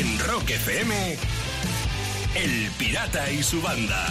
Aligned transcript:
En 0.00 0.18
Rock 0.20 0.48
FM, 0.48 0.94
El 2.34 2.70
Pirata 2.78 3.30
y 3.30 3.42
su 3.42 3.60
banda. 3.60 4.06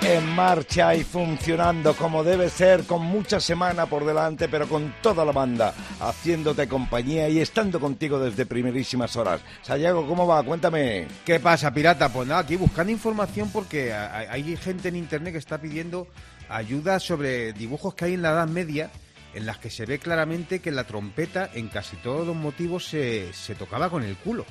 En 0.00 0.24
marcha 0.36 0.94
y 0.94 1.02
funcionando 1.02 1.96
como 1.96 2.22
debe 2.22 2.48
ser, 2.48 2.84
con 2.84 3.04
mucha 3.04 3.40
semana 3.40 3.86
por 3.86 4.04
delante, 4.04 4.46
pero 4.46 4.68
con 4.68 4.94
toda 5.02 5.24
la 5.24 5.32
banda, 5.32 5.74
haciéndote 5.98 6.68
compañía 6.68 7.28
y 7.28 7.40
estando 7.40 7.80
contigo 7.80 8.20
desde 8.20 8.46
primerísimas 8.46 9.16
horas. 9.16 9.40
Sayago, 9.62 10.06
¿cómo 10.06 10.28
va? 10.28 10.44
Cuéntame. 10.44 11.08
¿Qué 11.24 11.40
pasa, 11.40 11.74
pirata? 11.74 12.10
Pues 12.10 12.28
nada, 12.28 12.42
aquí 12.42 12.54
buscando 12.54 12.92
información 12.92 13.50
porque 13.50 13.92
hay 13.92 14.28
hay 14.28 14.56
gente 14.56 14.86
en 14.86 14.94
internet 14.94 15.32
que 15.32 15.38
está 15.38 15.58
pidiendo 15.58 16.06
ayuda 16.48 17.00
sobre 17.00 17.54
dibujos 17.54 17.92
que 17.94 18.04
hay 18.04 18.14
en 18.14 18.22
la 18.22 18.30
Edad 18.30 18.46
Media 18.46 18.88
en 19.34 19.46
las 19.46 19.58
que 19.58 19.70
se 19.70 19.86
ve 19.86 19.98
claramente 19.98 20.60
que 20.60 20.70
la 20.70 20.84
trompeta 20.84 21.50
en 21.54 21.68
casi 21.68 21.96
todos 21.96 22.26
los 22.26 22.36
motivos 22.36 22.86
se, 22.86 23.32
se 23.32 23.54
tocaba 23.54 23.88
con 23.90 24.02
el 24.02 24.16
culo. 24.16 24.44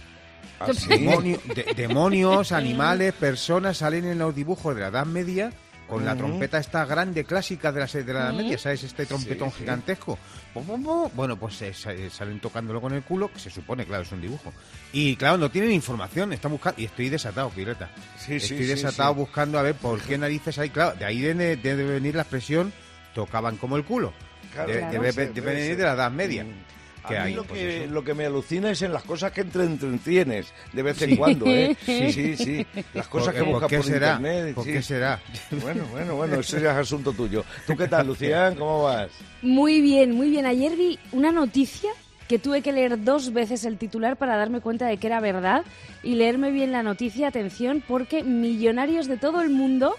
¿Ah, 0.60 0.68
sí? 0.74 0.88
Demonio- 0.90 1.42
de- 1.54 1.74
demonios, 1.76 2.52
animales, 2.52 3.14
personas 3.14 3.78
salen 3.78 4.06
en 4.06 4.20
los 4.20 4.34
dibujos 4.36 4.76
de 4.76 4.82
la 4.82 4.88
Edad 4.88 5.06
Media 5.06 5.52
con 5.88 6.06
la 6.06 6.16
trompeta 6.16 6.60
esta 6.60 6.86
grande 6.86 7.24
clásica 7.24 7.72
de 7.72 7.80
la, 7.80 7.88
de 7.88 8.14
la 8.14 8.20
Edad 8.26 8.34
Media, 8.34 8.60
¿sabes? 8.60 8.84
Este 8.84 9.08
trompetón 9.08 9.50
Sí, 9.50 9.56
sí. 9.56 9.60
gigantesco. 9.64 10.20
Pum, 10.54 10.64
pum, 10.64 10.84
pum. 10.84 11.10
Bueno, 11.16 11.36
pues 11.36 11.60
eh, 11.64 11.74
sa- 11.74 11.94
salen 12.12 12.40
tocándolo 12.40 12.80
con 12.80 12.94
el 12.94 13.02
culo, 13.02 13.34
que 13.34 13.40
se 13.40 13.50
supone, 13.50 13.86
claro, 13.86 14.04
es 14.04 14.12
un 14.12 14.22
dibujo. 14.22 14.54
Y 14.94 15.16
claro, 15.16 15.38
no 15.40 15.50
tienen 15.50 15.72
información, 15.72 16.32
están 16.32 16.52
buscando. 16.52 16.80
Y 16.80 16.86
estoy 16.86 17.10
desatado, 17.10 17.50
pirata. 17.50 17.90
Sí, 18.20 18.40
sí, 18.40 18.54
estoy 18.54 18.58
sí, 18.60 18.66
desatado 18.66 19.14
sí. 19.14 19.20
buscando 19.20 19.58
a 19.58 19.64
ver 19.64 19.74
por 19.74 20.00
qué 20.02 20.16
narices 20.20 20.60
hay. 20.60 20.70
Claro, 20.70 20.96
de 20.96 21.06
ahí 21.06 21.22
debe, 21.22 21.56
debe 21.58 21.84
venir 21.86 22.14
la 22.14 22.22
expresión 22.22 22.72
tocaban 23.16 23.58
como 23.58 23.76
el 23.76 23.84
culo. 23.84 24.14
Claro, 24.54 24.72
De- 24.72 24.80
claro. 24.80 25.02
debe, 25.02 25.26
venir 25.42 25.78
de 25.78 25.84
la 25.84 25.94
Edad 25.94 26.12
Media. 26.12 26.44
Mm. 26.44 27.08
que 27.08 27.18
a 27.18 27.22
mí 27.24 27.28
hay, 27.30 27.34
lo, 27.34 27.44
pues 27.46 27.60
que, 27.60 27.88
lo 27.88 28.04
que 28.04 28.14
me 28.14 28.26
alucina 28.26 28.70
es 28.72 28.82
en 28.82 28.92
las 28.94 29.04
cosas 29.04 29.32
que 29.32 29.42
entre 29.42 29.64
entretienes 29.64 30.54
de 30.74 30.84
vez 30.84 31.02
en 31.02 31.10
Sí. 31.12 31.18
cuando, 31.18 31.46
¿eh? 31.48 31.76
Sí, 31.86 32.12
sí, 32.12 32.36
sí. 32.38 32.66
Las 32.94 33.08
cosas 33.08 33.34
que 33.34 33.40
¿Por- 33.40 33.50
buscas 33.50 33.62
¿Por 33.62 33.70
qué 33.70 33.78
por 33.78 33.86
será? 33.86 34.08
internet. 34.18 34.54
¿Por 34.56 34.66
sí. 34.66 34.72
qué 34.74 34.82
será? 34.84 35.20
Bueno, 35.62 35.86
bueno, 35.92 36.16
bueno, 36.16 36.40
eso 36.42 36.60
ya 36.60 36.72
es 36.74 36.78
asunto 36.78 37.14
tuyo. 37.14 37.46
¿Tú 37.66 37.76
qué 37.78 37.88
tal, 37.88 38.06
Lucián? 38.08 38.56
¿Cómo 38.56 38.84
vas? 38.84 39.10
Muy 39.42 39.82
bien, 39.82 40.12
muy 40.12 40.30
bien. 40.30 40.46
Ayer 40.46 40.76
vi 40.76 41.00
una 41.14 41.32
noticia 41.32 41.90
que 42.28 42.38
tuve 42.38 42.62
que 42.62 42.74
leer 42.74 43.02
dos 43.04 43.34
veces 43.34 43.66
el 43.66 43.78
titular 43.78 44.18
para 44.18 44.36
darme 44.38 44.60
cuenta 44.62 44.86
de 44.86 44.98
que 44.98 45.08
era 45.08 45.20
verdad 45.20 45.64
y 46.04 46.14
leerme 46.16 46.52
bien 46.52 46.72
la 46.72 46.84
noticia, 46.84 47.30
atención, 47.30 47.82
porque 47.88 48.24
millonarios 48.24 49.08
de 49.08 49.18
todo 49.18 49.42
el 49.42 49.50
mundo 49.50 49.96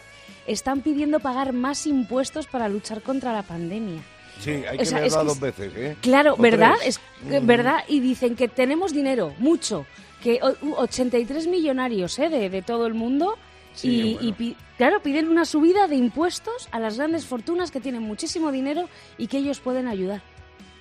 están 0.47 0.80
pidiendo 0.82 1.19
pagar 1.19 1.52
más 1.54 1.86
impuestos 1.86 2.47
para 2.47 2.69
luchar 2.69 3.02
contra 3.02 3.32
la 3.32 3.42
pandemia. 3.42 4.00
Sí, 4.41 4.50
hay 4.50 4.77
O 4.77 4.78
que 4.78 4.86
sea, 4.86 5.00
leerla 5.00 5.06
es 5.06 5.16
que 5.16 5.24
dos 5.24 5.34
es- 5.34 5.41
veces, 5.41 5.72
¿eh? 5.77 5.96
Claro, 6.00 6.34
O 6.34 6.36
¿verdad? 6.36 6.74
tres. 6.80 6.98
Es 7.24 7.42
Mm. 7.42 7.46
verdad 7.46 7.78
y 7.88 8.00
dicen 8.00 8.34
que 8.36 8.48
tenemos 8.48 8.92
dinero, 8.92 9.34
mucho, 9.38 9.86
que 10.22 10.41
o- 10.42 10.56
u- 10.66 10.74
83 10.77 11.47
millonarios 11.47 12.19
¿eh? 12.19 12.28
de, 12.28 12.48
de 12.50 12.62
todo 12.62 12.86
el 12.86 12.94
mundo 12.94 13.36
Sí, 13.74 13.88
y, 13.88 14.14
bueno. 14.14 14.28
y 14.28 14.32
pi- 14.32 14.56
claro, 14.78 15.00
piden 15.02 15.28
una 15.28 15.44
subida 15.44 15.86
de 15.86 15.97
impuestos 15.97 16.69
a 16.72 16.78
las 16.80 16.97
grandes 16.97 17.24
fortunas 17.27 17.70
que 17.70 17.80
tienen 17.80 18.02
muchísimo 18.02 18.50
dinero 18.52 18.88
y 19.19 19.27
que 19.28 19.38
ellos 19.38 19.60
pueden 19.60 19.86
ayudar. 19.86 20.22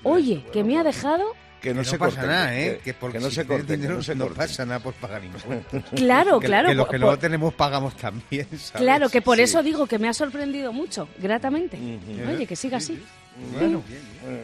Oye, 0.03 0.35
bueno, 0.37 0.51
que 0.51 0.63
me 0.63 0.77
ha 0.77 0.83
dejado 0.83 1.25
Que 1.61 1.73
no, 1.73 1.81
Que 1.81 1.89
se 1.89 1.97
pasa 1.99 2.11
corten, 2.21 2.29
nada, 2.29 2.57
¿eh? 2.57 2.79
Que, 2.81 2.93
porque 2.93 3.17
que 3.17 3.23
no 3.25 3.29
si 3.29 3.35
se 3.35 3.45
que 3.45 3.57
dinero 3.63 3.95
no 3.95 4.01
se 4.01 4.15
no 4.15 4.27
pasa 4.29 4.65
nada 4.65 4.79
por 4.79 4.93
pagar 4.93 5.21
impuestos. 5.25 5.83
Claro, 5.93 6.39
que, 6.39 6.47
claro. 6.47 6.69
que 6.69 6.73
los 6.75 6.87
que 6.87 6.97
po- 6.97 7.05
no 7.07 7.19
tenemos 7.19 7.53
pagamos 7.53 7.97
también, 7.97 8.47
¿sabes? 8.57 8.71
claro, 8.71 9.09
que 9.09 9.21
por 9.21 9.35
Sí. 9.35 9.43
eso 9.43 9.61
digo 9.61 9.85
que 9.85 9.99
me 9.99 10.07
ha 10.07 10.13
sorprendido 10.13 10.71
mucho, 10.71 11.09
gratamente. 11.21 11.77
Oye, 12.33 12.47
que 12.47 12.55
siga 12.55 12.77
así. 12.77 12.97
Bueno, 13.53 13.81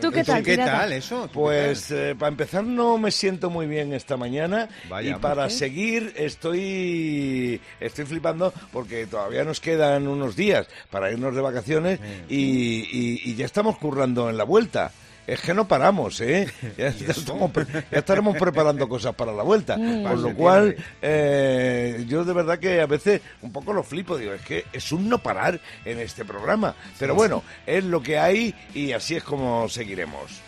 ¿Tú 0.01 0.09
qué 0.11 0.21
¿Y 0.21 0.23
tal, 0.23 0.43
¿Qué 0.43 0.51
pirata? 0.51 0.71
tal 0.79 0.93
eso? 0.93 1.21
¿Tú 1.23 1.27
qué 1.27 1.33
Pues 1.33 1.87
tal? 1.87 1.97
eh, 1.97 2.15
para 2.15 2.29
empezar 2.29 2.63
no 2.63 2.97
me 2.97 3.11
siento 3.11 3.49
muy 3.49 3.67
bien 3.67 3.93
esta 3.93 4.17
mañana 4.17 4.67
Vaya, 4.89 5.09
y 5.09 5.13
¿por 5.13 5.21
para 5.21 5.49
seguir 5.49 6.13
estoy 6.15 7.59
estoy 7.79 8.05
flipando 8.05 8.53
porque 8.71 9.05
todavía 9.05 9.43
nos 9.43 9.59
quedan 9.59 10.07
unos 10.07 10.35
días 10.35 10.67
para 10.89 11.11
irnos 11.11 11.35
de 11.35 11.41
vacaciones 11.41 11.99
y, 12.29 12.35
y- 12.37 13.21
y 13.25 13.35
ya 13.35 13.45
estamos 13.45 13.77
currando 13.77 14.29
en 14.29 14.37
la 14.37 14.43
vuelta. 14.45 14.91
Es 15.27 15.41
que 15.41 15.53
no 15.53 15.67
paramos, 15.67 16.21
¿eh? 16.21 16.47
Ya, 16.77 16.89
ya 16.89 17.07
estamos 17.11 17.49
pre- 17.51 17.65
ya 17.91 17.97
estaremos 17.99 18.37
preparando 18.37 18.87
cosas 18.87 19.15
para 19.15 19.31
la 19.33 19.43
vuelta. 19.43 19.75
Mm. 19.77 19.81
Con 19.93 20.03
Para 20.03 20.15
lo 20.17 20.35
cual, 20.35 20.75
eh, 21.01 22.05
yo 22.07 22.23
de 22.23 22.33
verdad 22.33 22.59
que 22.59 22.79
a 22.81 22.85
veces 22.85 23.21
un 23.41 23.51
poco 23.51 23.73
lo 23.73 23.83
flipo. 23.83 24.17
Digo, 24.17 24.33
es 24.33 24.41
que 24.41 24.65
es 24.71 24.91
un 24.91 25.09
no 25.09 25.17
parar 25.17 25.59
en 25.83 25.99
este 25.99 26.25
programa. 26.25 26.75
Pero 26.99 27.15
bueno, 27.15 27.43
es 27.65 27.83
lo 27.83 28.01
que 28.03 28.19
hay 28.19 28.53
y 28.73 28.91
así 28.91 29.15
es 29.15 29.23
como 29.23 29.67
seguiremos. 29.69 30.41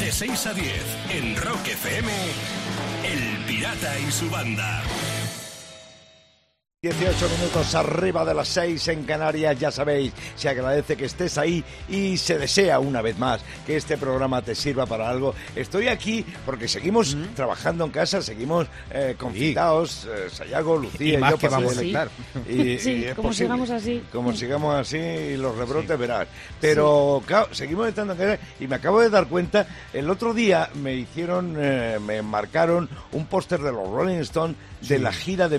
De 0.00 0.12
6 0.12 0.46
a 0.46 0.54
10, 0.54 0.72
en 1.14 1.36
Rock 1.36 1.66
FM, 1.68 2.10
El 3.04 3.44
Pirata 3.46 3.98
y 3.98 4.10
su 4.12 4.30
banda. 4.30 4.82
18 6.80 7.28
minutos 7.40 7.74
arriba 7.74 8.24
de 8.24 8.34
las 8.34 8.46
6 8.50 8.86
en 8.86 9.02
Canarias, 9.02 9.58
ya 9.58 9.72
sabéis, 9.72 10.12
se 10.36 10.48
agradece 10.48 10.96
que 10.96 11.06
estés 11.06 11.36
ahí 11.36 11.64
y 11.88 12.16
se 12.16 12.38
desea 12.38 12.78
una 12.78 13.02
vez 13.02 13.18
más 13.18 13.40
que 13.66 13.76
este 13.76 13.96
programa 13.98 14.42
te 14.42 14.54
sirva 14.54 14.86
para 14.86 15.10
algo. 15.10 15.34
Estoy 15.56 15.88
aquí 15.88 16.24
porque 16.46 16.68
seguimos 16.68 17.16
trabajando 17.34 17.84
en 17.84 17.90
casa, 17.90 18.22
seguimos 18.22 18.68
eh, 18.92 19.16
confitados, 19.18 20.06
eh, 20.08 20.30
Sayago, 20.30 20.76
Lucía 20.76 21.14
Y 21.14 21.16
más 21.16 21.32
yo 21.32 21.38
que 21.38 21.48
vamos 21.48 21.76
a. 21.76 21.82
Y, 21.82 22.78
Sí, 22.78 22.90
y 22.90 23.14
como 23.14 23.30
posible. 23.30 23.34
sigamos 23.34 23.70
así. 23.70 24.02
Como 24.12 24.32
sigamos 24.32 24.74
así 24.76 24.98
y 24.98 25.36
los 25.36 25.56
rebrotes 25.56 25.98
verás. 25.98 26.28
Pero 26.60 27.20
claro, 27.26 27.52
seguimos 27.56 27.88
estando 27.88 28.12
en 28.12 28.20
casa 28.20 28.38
y 28.60 28.68
me 28.68 28.76
acabo 28.76 29.00
de 29.00 29.10
dar 29.10 29.26
cuenta, 29.26 29.66
el 29.92 30.08
otro 30.08 30.32
día 30.32 30.70
me 30.74 30.94
hicieron, 30.94 31.56
eh, 31.58 31.98
me 32.00 32.22
marcaron 32.22 32.88
un 33.10 33.26
póster 33.26 33.58
de 33.62 33.72
los 33.72 33.90
Rolling 33.90 34.18
Stones 34.18 34.56
de 34.82 35.00
la 35.00 35.12
gira 35.12 35.48
de 35.48 35.58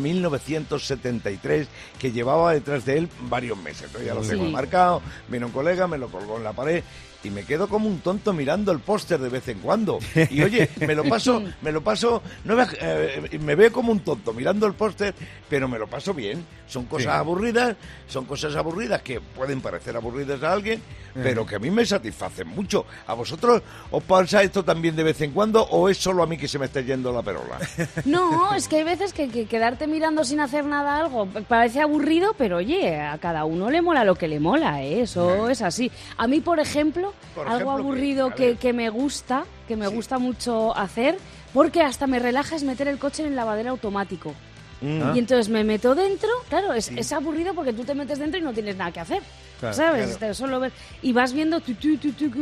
1973 1.09 1.68
que 2.00 2.12
llevaba 2.12 2.53
detrás 2.53 2.86
de 2.86 2.97
él 3.00 3.09
varios 3.30 3.58
meses. 3.58 3.84
Entonces 3.88 4.08
ya 4.08 4.14
lo 4.16 4.24
Sí. 4.24 4.30
tengo 4.31 4.46
marcado, 4.46 5.02
vino 5.28 5.47
un 5.47 5.52
colega, 5.52 5.88
me 5.88 5.97
lo 5.97 6.08
colgó 6.09 6.38
en 6.38 6.44
la 6.44 6.53
pared 6.53 6.84
y 7.24 7.30
me 7.30 7.44
quedo 7.44 7.68
como 7.68 7.88
un 7.90 8.00
tonto 8.00 8.31
mirando 8.34 8.72
el 8.72 8.80
póster 8.80 9.19
de 9.19 9.30
vez 9.30 9.47
en 9.50 9.59
cuando. 9.59 10.00
Y 10.30 10.41
oye, 10.44 10.69
me 10.80 10.96
lo 10.96 11.03
paso, 11.03 11.41
me 11.62 11.72
lo 11.72 11.81
paso, 11.84 12.22
no 12.46 12.56
me, 12.56 12.66
eh, 12.80 13.38
me 13.41 13.56
veo 13.56 13.72
como 13.72 13.91
un 13.91 14.00
tonto 14.02 14.31
mirando 14.34 14.66
el 14.68 14.74
póster, 14.74 15.13
pero 15.50 15.68
me 15.68 15.78
lo 15.79 15.88
paso 15.88 16.13
bien. 16.13 16.46
Son 16.68 16.85
cosas 16.85 17.13
Sí. 17.13 17.19
aburridas, 17.19 17.75
son 18.08 18.25
cosas 18.25 18.56
aburridas 18.56 19.02
que 19.02 19.19
pueden 19.19 19.59
parecer 19.59 19.96
aburridas 19.96 20.41
a 20.44 20.53
alguien, 20.53 20.81
pero 21.16 21.44
que 21.46 21.56
a 21.56 21.59
mí 21.59 21.72
me 21.72 21.84
satisfacen 21.85 22.47
mucho. 22.47 22.85
¿A 23.08 23.16
vosotros 23.16 23.63
os 23.90 24.03
pasa 24.03 24.44
esto 24.44 24.63
también 24.63 24.96
de 24.96 25.02
vez 25.03 25.19
en 25.22 25.31
cuando 25.31 25.63
o 25.63 25.90
es 25.90 25.97
solo 25.97 26.22
a 26.22 26.28
mí 26.28 26.38
que 26.38 26.47
se 26.47 26.59
me 26.59 26.66
está 26.68 26.81
yendo 26.81 27.12
la 27.12 27.24
perola? 27.24 27.58
No, 28.06 28.53
es 28.53 28.68
que 28.68 28.78
hay 28.78 28.84
veces 28.84 29.13
que, 29.13 29.29
que 29.29 29.46
quedarte 29.46 29.88
mirando 29.88 30.24
sin 30.24 30.40
hacer 30.40 30.63
nada 30.66 30.97
algo 30.97 31.28
parece 31.47 31.81
aburrido, 31.81 32.34
pero 32.38 32.58
oye, 32.58 33.00
a 33.02 33.18
cada 33.18 33.46
uno 33.46 33.69
le 33.72 33.81
mola 33.81 34.03
lo 34.03 34.16
que 34.16 34.28
le 34.28 34.40
mola, 34.40 34.84
¿eh? 34.84 35.02
eso 35.02 35.50
es 35.50 35.62
así. 35.63 35.91
A 36.18 36.28
mí, 36.28 36.40
por 36.40 36.59
ejemplo, 36.59 37.09
Por 37.36 37.47
algo 37.47 37.72
aburrido 37.72 38.34
que, 38.36 38.56
que 38.58 38.74
me 38.74 38.90
gusta, 38.90 39.46
que 39.68 39.75
me 39.75 39.88
Sí. 39.88 39.94
gusta 39.96 40.18
mucho 40.20 40.75
hacer, 40.78 41.18
porque 41.53 41.81
hasta 41.81 42.08
me 42.08 42.20
relaja 42.20 42.56
es 42.56 42.64
meter 42.64 42.88
el 42.88 42.97
coche 43.00 43.24
en 43.24 43.30
el 43.30 43.36
lavadero 43.36 43.72
automático. 43.72 44.34
Mm. 44.81 45.16
Y 45.16 45.20
entonces 45.20 45.50
me 45.50 45.64
meto 45.64 45.94
dentro, 45.94 46.30
claro, 46.47 46.74
es, 46.74 46.90
es 46.90 47.12
aburrido 47.12 47.53
porque 47.53 47.74
tú 47.74 47.84
te 47.84 47.94
metes 47.96 48.18
dentro 48.20 48.40
y 48.40 48.44
no 48.44 48.53
tienes 48.53 48.78
nada 48.78 48.92
que 48.92 49.00
hacer. 49.02 49.22
Claro, 49.59 49.75
¿Sabes? 49.75 50.18
claro. 50.18 50.34
Solo 50.34 50.59
ver. 50.62 50.72
Y 51.02 51.12
vas 51.12 51.34
viendo 51.34 51.59
tu, 51.59 51.74
tu, 51.75 51.97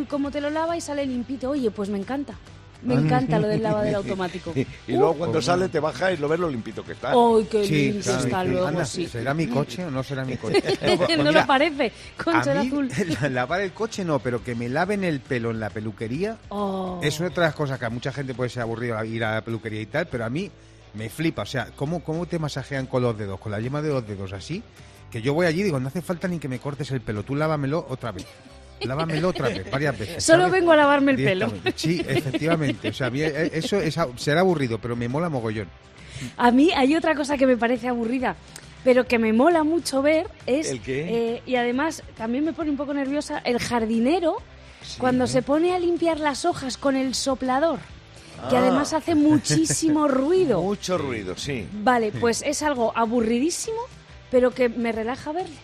cómo 0.08 0.30
te 0.30 0.40
lo 0.40 0.52
lava 0.52 0.78
y 0.78 0.82
sale 0.82 1.04
limpito. 1.06 1.50
Oye, 1.50 1.72
pues 1.72 1.90
me 1.90 1.98
encanta. 1.98 2.36
Me 2.84 2.94
encanta 2.94 3.40
lo 3.40 3.48
del 3.48 3.64
lavadero 3.64 3.98
automático. 4.00 4.54
Y, 4.56 4.62
y 4.88 4.92
luego 4.94 5.12
Uh, 5.12 5.18
cuando 5.18 5.34
pues 5.34 5.46
sale 5.46 5.68
te 5.70 5.80
baja 5.80 6.12
y 6.12 6.18
lo 6.18 6.28
ves 6.28 6.40
lo 6.40 6.50
limpito 6.50 6.84
que 6.84 6.92
está. 6.94 7.12
¡Ay, 7.12 7.48
qué 7.50 7.66
Sí, 7.66 7.92
limpio 7.92 8.02
claro, 8.04 8.24
está 8.26 8.44
sí. 8.44 8.48
luego! 8.50 8.68
Anda, 8.68 8.86
sí. 8.86 9.08
¿Será 9.08 9.34
mi 9.34 9.48
coche 9.48 9.86
o 9.86 9.92
no 9.92 10.04
será 10.04 10.24
mi 10.26 10.38
coche? 10.38 10.62
no 11.18 11.24
Mira, 11.24 11.32
lo 11.42 11.48
parece, 11.48 11.92
con 12.24 12.36
a 12.36 12.44
ser 12.44 12.60
mí, 12.60 12.68
azul. 12.68 12.90
la- 13.22 13.30
lavar 13.30 13.62
el 13.62 13.72
coche 13.74 14.06
no, 14.06 14.20
pero 14.20 14.44
que 14.44 14.54
me 14.56 14.70
laven 14.70 15.04
el 15.04 15.20
pelo 15.22 15.52
en 15.52 15.60
la 15.60 15.70
peluquería 15.70 16.38
Oh. 16.50 17.00
es 17.04 17.20
una 17.20 17.30
de 17.30 17.42
las 17.42 17.56
cosas 17.56 17.80
que 17.80 17.86
a 17.86 17.90
mucha 17.90 18.12
gente 18.12 18.34
puede 18.34 18.50
ser 18.50 18.62
aburrido 18.64 19.04
ir 19.04 19.24
a 19.24 19.36
la 19.36 19.42
peluquería 19.42 19.82
y 19.82 19.86
tal, 19.88 20.08
pero 20.08 20.26
a 20.26 20.30
mí 20.30 20.50
me 20.94 21.10
flipa. 21.10 21.42
O 21.44 21.46
sea, 21.46 21.68
¿cómo, 21.76 22.04
cómo 22.04 22.26
te 22.26 22.40
masajean 22.40 22.86
con 22.88 23.02
los 23.04 23.18
dedos, 23.18 23.40
con 23.40 23.52
la 23.52 23.60
yema 23.60 23.82
de 23.82 23.90
los 23.90 24.08
dedos 24.08 24.34
así? 24.34 24.64
Que 25.12 25.22
yo 25.22 25.34
voy 25.34 25.46
allí 25.48 25.62
y 25.62 25.64
digo, 25.64 25.80
no 25.80 25.88
hace 25.88 26.02
falta 26.02 26.28
ni 26.28 26.38
que 26.40 26.48
me 26.48 26.60
cortes 26.60 26.92
el 26.92 27.02
pelo, 27.02 27.24
tú 27.24 27.34
lávamelo 27.36 27.86
otra 27.90 28.12
vez. 28.12 28.26
Lávamelo 28.82 29.30
otra 29.30 29.50
vez, 29.50 29.70
varias 29.72 29.98
veces. 29.98 30.24
Solo 30.24 30.44
¿sabes? 30.46 30.60
vengo 30.60 30.72
a 30.72 30.76
lavarme 30.76 31.12
el 31.14 31.18
pelo. 31.24 31.52
Sí, 31.76 32.02
efectivamente. 32.08 32.90
O 32.90 32.94
sea, 32.94 33.08
a 33.08 33.10
mí, 33.10 33.22
eh, 33.22 33.50
eso 33.54 33.78
es, 33.80 33.96
será 34.18 34.42
aburrido, 34.42 34.78
pero 34.80 34.96
me 34.96 35.08
mola 35.08 35.30
mogollón. 35.30 35.68
A 36.38 36.52
mí 36.52 36.72
hay 36.76 36.96
otra 36.96 37.16
cosa 37.16 37.38
que 37.38 37.46
me 37.48 37.58
parece 37.58 37.88
aburrida, 37.88 38.36
pero 38.84 39.06
que 39.06 39.20
me 39.20 39.34
mola 39.34 39.64
mucho 39.64 40.02
ver 40.02 40.28
es... 40.46 40.70
¿El 40.72 40.82
qué? 40.82 41.36
eh, 41.36 41.42
y 41.46 41.56
además 41.56 42.04
también 42.18 42.44
me 42.46 42.54
pone 42.54 42.70
un 42.72 42.78
poco 42.78 42.94
nerviosa 42.94 43.40
el 43.40 43.60
jardinero 43.60 44.38
cuando 44.98 45.28
se 45.28 45.42
pone 45.42 45.74
a 45.76 45.80
limpiar 45.80 46.20
las 46.20 46.46
hojas 46.46 46.78
con 46.78 46.96
el 46.96 47.14
soplador, 47.14 47.80
que 48.50 48.56
Ah. 48.56 48.60
además 48.62 48.94
hace 48.94 49.16
muchísimo 49.16 50.08
ruido. 50.08 50.62
Mucho 50.62 50.98
ruido, 50.98 51.36
sí. 51.38 51.68
Vale, 51.84 52.12
pues 52.12 52.42
es 52.44 52.62
algo 52.64 52.94
aburridísimo, 52.96 53.78
pero 54.32 54.52
que 54.52 54.70
me 54.70 54.92
relaja 54.92 55.32
verle. 55.32 55.56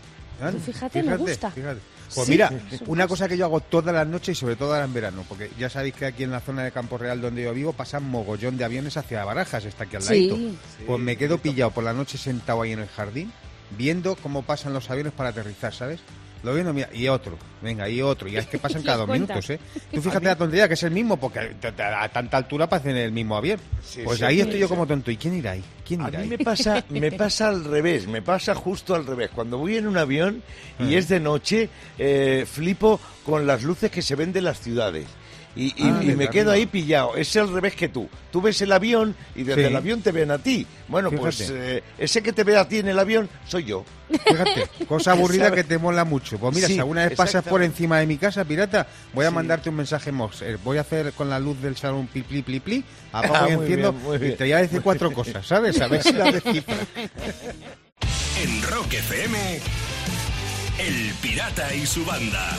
Fíjate, 0.66 1.04
me 1.04 1.16
gusta. 1.16 1.52
fíjate. 1.52 1.80
Pues 2.16 2.30
mira, 2.30 2.52
una 2.88 3.08
cosa 3.08 3.28
que 3.28 3.38
yo 3.38 3.46
hago 3.46 3.60
todas 3.60 3.94
las 3.94 4.08
noches 4.08 4.38
y 4.38 4.40
sobre 4.40 4.56
todo 4.56 4.74
ahora 4.74 4.86
en 4.86 4.94
verano, 4.94 5.26
porque 5.28 5.50
ya 5.58 5.70
sabéis 5.70 5.94
que 5.96 6.06
aquí 6.06 6.24
en 6.24 6.32
la 6.32 6.40
zona 6.40 6.64
de 6.64 6.72
Campo 6.72 6.98
Real 6.98 7.22
donde 7.22 7.44
yo 7.44 7.54
vivo 7.54 7.74
pasan 7.74 8.04
mogollón 8.10 8.58
de 8.58 8.64
aviones 8.66 8.98
hacia 8.98 9.24
Barajas, 9.26 9.66
está 9.66 9.84
aquí 9.86 9.96
al 9.96 10.02
Sí. 10.04 10.30
ladito. 10.30 10.38
Pues 10.86 11.00
me 11.02 11.16
quedo 11.18 11.38
pillado 11.38 11.72
por 11.72 11.84
la 11.84 11.94
noche 11.94 12.18
sentado 12.18 12.62
ahí 12.62 12.72
en 12.72 12.80
el 12.80 12.88
jardín, 12.88 13.32
viendo 13.78 14.16
cómo 14.16 14.44
pasan 14.44 14.74
los 14.74 14.90
aviones 14.90 15.14
para 15.14 15.30
aterrizar, 15.30 15.74
¿sabes? 15.74 16.00
Lo 16.44 16.54
viendo, 16.54 16.74
mira, 16.74 16.90
y 16.94 17.08
otro, 17.08 17.38
venga, 17.62 17.88
y 17.88 18.02
otro, 18.02 18.28
y 18.28 18.36
es 18.36 18.46
que 18.48 18.60
pasan 18.60 18.84
cada 18.84 18.98
dos 18.98 19.08
minutos, 19.08 19.50
¿eh? 19.50 19.60
Tú 19.94 20.02
fíjate 20.02 20.26
la 20.26 20.36
tontería 20.36 20.68
que 20.68 20.74
es 20.74 20.84
el 20.84 20.92
mismo, 20.92 21.18
porque 21.18 21.40
a 21.40 22.04
a 22.04 22.10
tanta 22.10 22.38
altura 22.38 22.68
pasan 22.68 22.98
el 22.98 23.12
mismo 23.14 23.38
avión. 23.38 23.60
Sí, 23.82 24.02
pues 24.04 24.20
sí, 24.20 24.26
ahí 24.26 24.36
sí, 24.36 24.42
estoy 24.42 24.60
yo 24.60 24.68
como 24.68 24.86
tonto. 24.86 25.10
¿Y 25.10 25.18
quién 25.18 25.36
irá 25.36 25.52
ahí? 25.52 25.64
¿Quién 25.88 26.02
A 26.02 26.10
irá 26.10 26.20
mí 26.20 26.24
ahí? 26.24 26.30
me 26.30 26.38
pasa, 26.40 26.84
me 26.90 27.12
pasa 27.14 27.48
al 27.48 27.64
revés, 27.64 28.08
me 28.08 28.22
pasa 28.22 28.54
justo 28.56 28.94
al 28.94 29.06
revés. 29.06 29.30
Cuando 29.34 29.58
voy 29.58 29.78
en 29.78 29.88
un 29.88 29.98
avión 29.98 30.44
y 30.80 30.96
es 30.96 31.08
de 31.08 31.20
noche, 31.22 31.70
eh, 31.98 32.46
flipo 32.46 33.00
con 33.26 33.48
las 33.48 33.64
luces 33.64 33.90
que 33.90 34.02
se 34.02 34.16
ven 34.16 34.34
de 34.34 34.42
las 34.42 34.60
ciudades. 34.60 35.06
Y, 35.56 35.66
y- 35.68 35.74
Ah, 35.88 36.00
y 36.02 36.08
me 36.16 36.30
quedo 36.30 36.50
ahí 36.52 36.66
pillado. 36.66 37.16
Es 37.16 37.36
al 37.36 37.54
revés 37.54 37.76
que 37.76 37.88
tú. 37.88 38.10
Tú 38.32 38.42
ves 38.42 38.60
el 38.62 38.72
avión 38.72 39.16
y 39.36 39.44
desde 39.44 39.62
Sí. 39.62 39.68
el 39.68 39.76
avión 39.76 40.02
te 40.02 40.12
ven 40.12 40.32
a 40.32 40.40
ti. 40.40 40.66
Bueno, 40.88 41.12
pues 41.12 41.48
eh, 41.52 41.84
ese 42.00 42.24
que 42.24 42.34
te 42.34 42.44
ve 42.44 42.58
a 42.58 42.68
ti 42.68 42.80
en 42.80 42.88
el 42.88 42.98
avión 42.98 43.30
soy 43.48 43.66
yo. 43.66 43.86
Fíjate, 44.10 44.68
cosa 44.88 45.12
aburrida 45.14 45.52
que 45.52 45.64
te 45.64 45.78
mola 45.78 46.06
mucho. 46.06 46.40
Pues 46.40 46.56
mira, 46.56 46.68
Sí, 46.68 46.74
si 46.74 46.80
alguna 46.80 47.06
vez 47.08 47.16
pasas 47.16 47.44
por 47.44 47.62
encima 47.62 48.00
de 48.00 48.08
mi 48.08 48.18
casa, 48.18 48.44
pirata, 48.46 48.88
voy 49.14 49.26
a 49.26 49.30
Sí. 49.30 49.36
mandarte 49.36 49.70
un 49.70 49.76
mensaje 49.76 50.12
Mox. 50.12 50.42
Eh, 50.42 50.58
Voy 50.64 50.78
a 50.80 50.82
hacer 50.82 51.14
con 51.14 51.30
la 51.30 51.38
luz 51.40 51.62
del 51.62 51.78
salón 51.78 52.08
pli 52.08 52.24
pli 52.24 52.42
pli 52.42 52.60
pli, 52.60 52.84
apago 53.12 53.36
Ah, 53.36 53.50
y 53.50 53.54
enciendo 53.54 53.94
bien, 53.94 54.16
y 54.16 54.18
bien. 54.18 54.38
te 54.38 54.44
voy 54.46 54.54
a 54.54 54.58
decir 54.58 54.82
cuatro 54.82 55.12
cosas, 55.12 55.46
¿sabes? 55.46 55.80
A 55.82 55.88
ver 55.88 56.02
si 56.02 56.14
las 56.14 56.34
descifras. 56.34 56.80
En 58.44 58.62
Rock 58.64 58.94
FM, 58.94 59.60
El 60.80 61.14
Pirata 61.22 61.74
y 61.76 61.86
su 61.86 62.04
banda. 62.04 62.58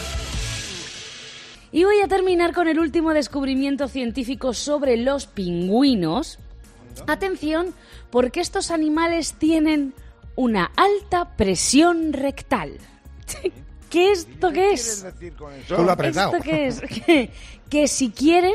Y 1.75 1.82
voy 1.82 2.00
a 2.03 2.06
terminar 2.06 2.55
con 2.55 2.69
el 2.69 2.79
último 2.79 3.12
descubrimiento 3.12 3.88
científico 3.88 4.55
sobre 4.55 4.97
los 4.97 5.26
pingüinos. 5.26 6.38
Atención, 7.09 7.75
porque 8.11 8.38
estos 8.38 8.71
animales 8.71 9.35
tienen 9.35 9.93
una 10.37 10.71
alta 10.76 11.37
presión 11.37 12.12
rectal. 12.12 12.79
¿Qué 13.91 14.12
es 14.12 14.21
esto 14.21 14.53
qué 14.53 14.71
es? 14.71 15.05
¿Esto 15.05 16.38
qué 16.44 16.67
es? 16.69 16.81
Que, 16.81 17.31
que 17.69 17.88
si 17.88 18.11
quieren, 18.11 18.55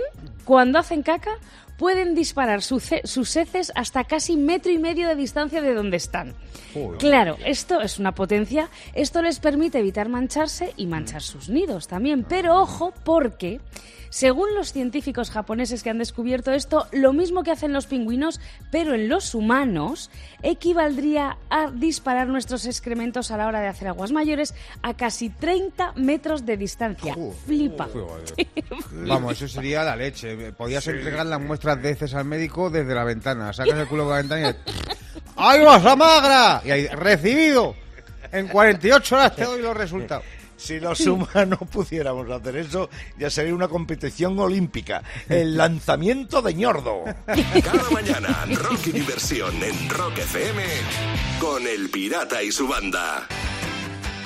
cuando 0.50 0.80
hacen 0.80 1.04
caca, 1.04 1.30
pueden 1.78 2.16
disparar 2.16 2.64
su 2.64 2.80
ce- 2.80 3.02
sus 3.06 3.36
heces 3.36 3.72
hasta 3.76 4.04
casi 4.06 4.36
metro 4.36 4.72
y 4.72 4.80
medio 4.80 5.08
de 5.08 5.16
distancia 5.16 5.62
de 5.62 5.76
donde 5.76 5.98
están. 5.98 6.34
Joder. 6.74 6.98
Claro, 6.98 7.38
esto 7.46 7.82
es 7.82 8.00
una 8.00 8.16
potencia. 8.16 8.68
Esto 8.96 9.22
les 9.22 9.40
permite 9.40 9.78
evitar 9.78 10.10
mancharse 10.10 10.74
y 10.76 10.88
manchar 10.88 11.22
sus 11.22 11.50
nidos 11.50 11.88
también. 11.88 12.24
Pero 12.28 12.60
ojo, 12.60 12.96
porque 13.04 13.62
según 14.10 14.56
los 14.56 14.74
científicos 14.74 15.30
japoneses 15.30 15.84
que 15.84 15.92
han 15.92 16.00
descubierto 16.00 16.52
esto, 16.52 16.88
lo 16.92 17.14
mismo 17.14 17.44
que 17.44 17.52
hacen 17.52 17.74
los 17.74 17.86
pingüinos, 17.86 18.42
pero 18.72 18.96
en 18.96 19.08
los 19.08 19.36
humanos, 19.36 20.10
equivaldría 20.42 21.38
a 21.52 21.70
disparar 21.70 22.28
nuestros 22.28 22.66
excrementos 22.66 23.30
a 23.30 23.38
la 23.38 23.46
hora 23.48 23.62
de 23.62 23.68
hacer 23.68 23.88
aguas 23.88 24.12
mayores 24.12 24.56
a 24.82 24.96
casi 24.96 25.30
30 25.30 25.94
metros 25.96 26.44
de 26.48 26.58
distancia. 26.58 27.16
Flipa. 27.46 27.88
Vamos, 28.92 29.34
eso 29.34 29.48
sería 29.48 29.84
la 29.84 29.96
leche. 29.96 30.36
Podías 30.58 30.88
entregar 30.88 31.26
las 31.26 31.42
muestras 31.42 31.82
de 31.82 31.92
heces 31.92 32.14
al 32.14 32.26
médico 32.26 32.70
desde 32.70 32.94
la 32.96 33.04
ventana. 33.04 33.54
Sacas 33.54 33.78
el 33.78 33.88
culo 33.88 34.04
por 34.04 34.14
la 34.14 34.18
ventana 34.20 34.50
y... 34.50 34.56
¡Ay, 35.36 35.64
vas 35.64 35.98
magra! 35.98 36.62
Y 36.66 36.72
ahí, 36.72 36.88
recibido. 36.88 37.76
En 38.32 38.48
48 38.48 39.16
horas 39.16 39.36
te 39.36 39.46
doy 39.46 39.62
los 39.62 39.76
resultados. 39.76 40.24
Si 40.60 40.80
los 40.80 41.00
humanos 41.08 41.60
pudiéramos 41.72 42.30
hacer 42.30 42.58
eso, 42.58 42.90
ya 43.18 43.30
sería 43.30 43.56
una 43.56 43.70
competición 43.70 44.38
olímpica. 44.38 45.02
El 45.30 45.56
lanzamiento 45.56 46.42
de 46.42 46.54
ñordo. 46.54 47.06
Cada 47.26 47.90
mañana, 47.92 48.46
rock 48.56 48.88
y 48.88 48.92
diversión 48.92 49.64
en 49.64 49.90
Rock 49.90 50.18
FM 50.18 50.64
con 51.40 51.66
El 51.66 51.90
Pirata 51.90 52.44
y 52.44 52.52
su 52.52 52.68
banda. 52.68 53.26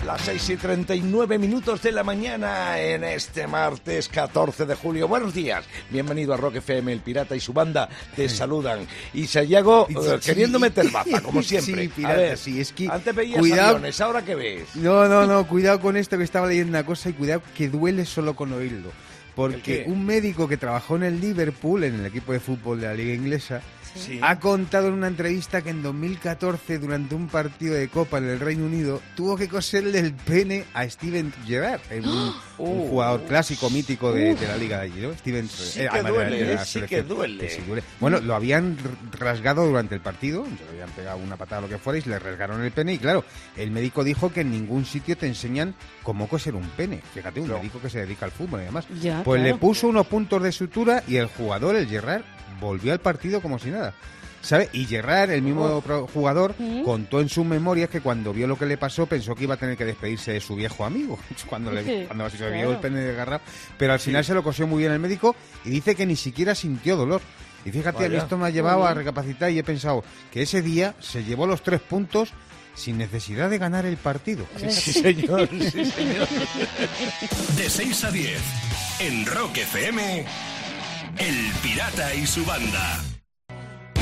Las 0.05 0.21
6 0.23 0.49
y 0.49 0.57
39 0.57 1.37
minutos 1.39 1.81
de 1.81 1.91
la 1.93 2.03
mañana 2.03 2.77
en 2.79 3.05
este 3.05 3.47
martes 3.47 4.09
14 4.09 4.65
de 4.65 4.75
julio. 4.75 5.07
Buenos 5.07 5.33
días. 5.33 5.63
Bienvenido 5.89 6.33
a 6.33 6.37
Rock 6.37 6.55
FM, 6.57 6.91
el 6.91 6.99
pirata 6.99 7.35
y 7.37 7.39
su 7.39 7.53
banda 7.53 7.87
te 8.13 8.27
saludan. 8.27 8.85
Y 9.13 9.27
Sayago 9.27 9.87
Sí, 9.87 9.95
eh, 9.97 10.17
sí. 10.19 10.25
queriendo 10.29 10.59
meter 10.59 10.89
baza, 10.91 11.21
como 11.21 11.41
siempre. 11.41 11.83
Sí, 11.83 11.87
pirata, 11.87 12.13
a 12.15 12.17
ver, 12.17 12.37
sí, 12.37 12.59
es 12.59 12.73
que 12.73 12.89
antes 12.89 13.15
veías 13.15 13.39
cuidado. 13.39 13.75
aviones, 13.75 14.01
¿ahora 14.01 14.23
qué 14.25 14.35
ves? 14.35 14.75
No, 14.75 15.07
no, 15.07 15.25
no, 15.25 15.47
cuidado 15.47 15.79
con 15.79 15.95
esto 15.95 16.17
que 16.17 16.25
estaba 16.25 16.47
leyendo 16.47 16.71
una 16.71 16.85
cosa 16.85 17.07
y 17.09 17.13
cuidado 17.13 17.41
que 17.55 17.69
duele 17.69 18.05
solo 18.05 18.35
con 18.35 18.51
oírlo. 18.51 18.89
¿El 18.89 19.33
Porque 19.35 19.85
un 19.87 20.05
médico 20.05 20.47
que 20.49 20.57
trabajó 20.57 20.97
en 20.97 21.03
el 21.03 21.21
Liverpool, 21.21 21.85
en 21.85 21.95
el 21.95 22.05
equipo 22.05 22.33
de 22.33 22.39
fútbol 22.41 22.81
de 22.81 22.87
la 22.87 22.93
liga 22.93 23.13
inglesa, 23.13 23.61
Sí. 23.95 24.19
ha 24.21 24.39
contado 24.39 24.87
en 24.87 24.93
una 24.95 25.07
entrevista 25.07 25.61
que 25.61 25.69
en 25.69 25.83
2014, 25.83 26.79
durante 26.79 27.15
un 27.15 27.27
partido 27.27 27.75
de 27.75 27.87
Copa 27.89 28.17
en 28.17 28.29
el 28.29 28.39
Reino 28.39 28.65
Unido, 28.65 29.01
tuvo 29.15 29.37
que 29.37 29.47
coserle 29.47 29.99
el 29.99 30.13
pene 30.13 30.65
a 30.73 30.87
Steven 30.89 31.31
Gerrard, 31.45 31.81
un, 32.03 32.05
un 32.07 32.33
Oh. 32.59 32.87
jugador 32.89 33.23
clásico, 33.23 33.69
mítico 33.71 34.13
de, 34.13 34.35
de 34.35 34.47
la 34.47 34.55
liga 34.57 34.77
de 34.77 34.83
allí, 34.83 35.01
¿no? 35.01 35.13
Steven 35.15 35.47
Sí 35.49 35.81
eh, 35.81 35.89
que 35.91 35.97
de 35.97 36.03
la- 36.03 36.09
duele, 36.09 36.43
de 36.45 36.55
la 36.55 36.61
eh, 36.61 36.65
sí 36.65 36.81
que 36.83 37.01
duele. 37.01 37.49
sí 37.49 37.61
duele. 37.67 37.83
Bueno, 37.99 38.19
lo 38.19 38.35
habían 38.35 38.77
rasgado 39.19 39.65
durante 39.65 39.95
el 39.95 40.01
partido, 40.01 40.45
se 40.45 40.63
le 40.65 40.69
habían 40.71 40.89
pegado 40.91 41.17
una 41.17 41.35
patada 41.35 41.59
o 41.59 41.61
lo 41.63 41.69
que 41.69 41.77
fuera 41.79 41.97
y 41.99 42.03
le 42.07 42.19
rasgaron 42.19 42.63
el 42.63 42.71
pene 42.71 42.93
y 42.93 42.97
claro, 42.99 43.25
el 43.57 43.71
médico 43.71 44.03
dijo 44.03 44.31
que 44.31 44.41
en 44.41 44.51
ningún 44.51 44.85
sitio 44.85 45.17
te 45.17 45.25
enseñan 45.27 45.73
cómo 46.03 46.27
coser 46.27 46.53
un 46.55 46.67
pene. 46.69 47.01
Fíjate, 47.13 47.39
un 47.41 47.49
médico 47.49 47.81
que 47.81 47.89
se 47.89 47.99
dedica 48.01 48.25
al 48.25 48.31
fútbol 48.31 48.61
y 48.61 48.65
demás. 48.65 48.85
Ya, 49.01 49.23
pues 49.23 49.41
claro. 49.41 49.55
le 49.55 49.59
puso 49.59 49.87
unos 49.87 50.05
puntos 50.07 50.41
de 50.43 50.51
sutura 50.51 51.03
y 51.07 51.15
el 51.17 51.25
jugador, 51.27 51.75
el 51.75 51.87
Gerrard, 51.87 52.23
volvió 52.61 52.93
al 52.93 52.99
partido 52.99 53.41
como 53.41 53.57
si 53.59 53.71
nada. 53.71 53.82
¿Sabe? 54.41 54.69
Y 54.73 54.83
Gerrard, 54.85 55.31
el 55.31 55.41
mismo 55.41 55.81
jugador, 56.13 56.53
Mm. 56.59 56.83
contó 56.83 57.21
en 57.21 57.29
sus 57.29 57.45
memorias 57.45 57.89
que 57.89 58.01
cuando 58.01 58.33
vio 58.33 58.45
lo 58.45 58.57
que 58.57 58.65
le 58.65 58.75
pasó 58.77 59.05
pensó 59.05 59.33
que 59.35 59.45
iba 59.45 59.53
a 59.53 59.57
tener 59.57 59.77
que 59.77 59.85
despedirse 59.85 60.33
de 60.33 60.41
su 60.41 60.55
viejo 60.57 60.83
amigo 60.85 61.17
cuando 61.47 61.71
le 61.71 62.05
cuando 62.07 62.29
se 62.29 62.35
claro. 62.37 62.53
vio 62.53 62.71
el 62.71 62.77
pene 62.79 62.99
desgarrado. 62.99 63.41
Pero 63.77 63.93
al 63.93 63.99
final 63.99 64.25
se 64.25 64.33
lo 64.33 64.43
cosió 64.43 64.67
muy 64.67 64.79
bien 64.79 64.91
el 64.91 64.99
médico 64.99 65.33
y 65.63 65.69
dice 65.69 65.95
que 65.95 66.05
ni 66.05 66.17
siquiera 66.17 66.55
sintió 66.55 66.97
dolor. 66.97 67.21
Y 67.65 67.71
fíjate, 67.71 67.99
a 67.99 68.09
mí 68.09 68.15
Vaya. 68.15 68.23
esto 68.23 68.37
me 68.37 68.47
ha 68.47 68.49
llevado 68.49 68.85
a 68.85 68.93
recapacitar 68.93 69.49
y 69.49 69.59
he 69.59 69.63
pensado 69.63 70.03
que 70.29 70.41
ese 70.41 70.61
día 70.61 70.93
se 70.99 71.23
llevó 71.23 71.47
los 71.47 71.63
tres 71.63 71.79
puntos 71.79 72.33
sin 72.75 72.97
necesidad 72.97 73.49
de 73.49 73.57
ganar 73.59 73.85
el 73.85 73.95
partido. 73.95 74.45
Sí, 74.57 74.69
señor, 74.91 75.47
sí, 75.71 75.85
señor. 75.85 76.27
De 77.55 77.69
6 77.69 78.03
a 78.03 78.11
10, 78.11 78.41
en 78.99 79.25
Rock 79.25 79.57
FM, 79.59 80.25
El 81.19 81.35
Pirata 81.61 82.13
y 82.15 82.25
su 82.27 82.43
banda. 82.45 82.99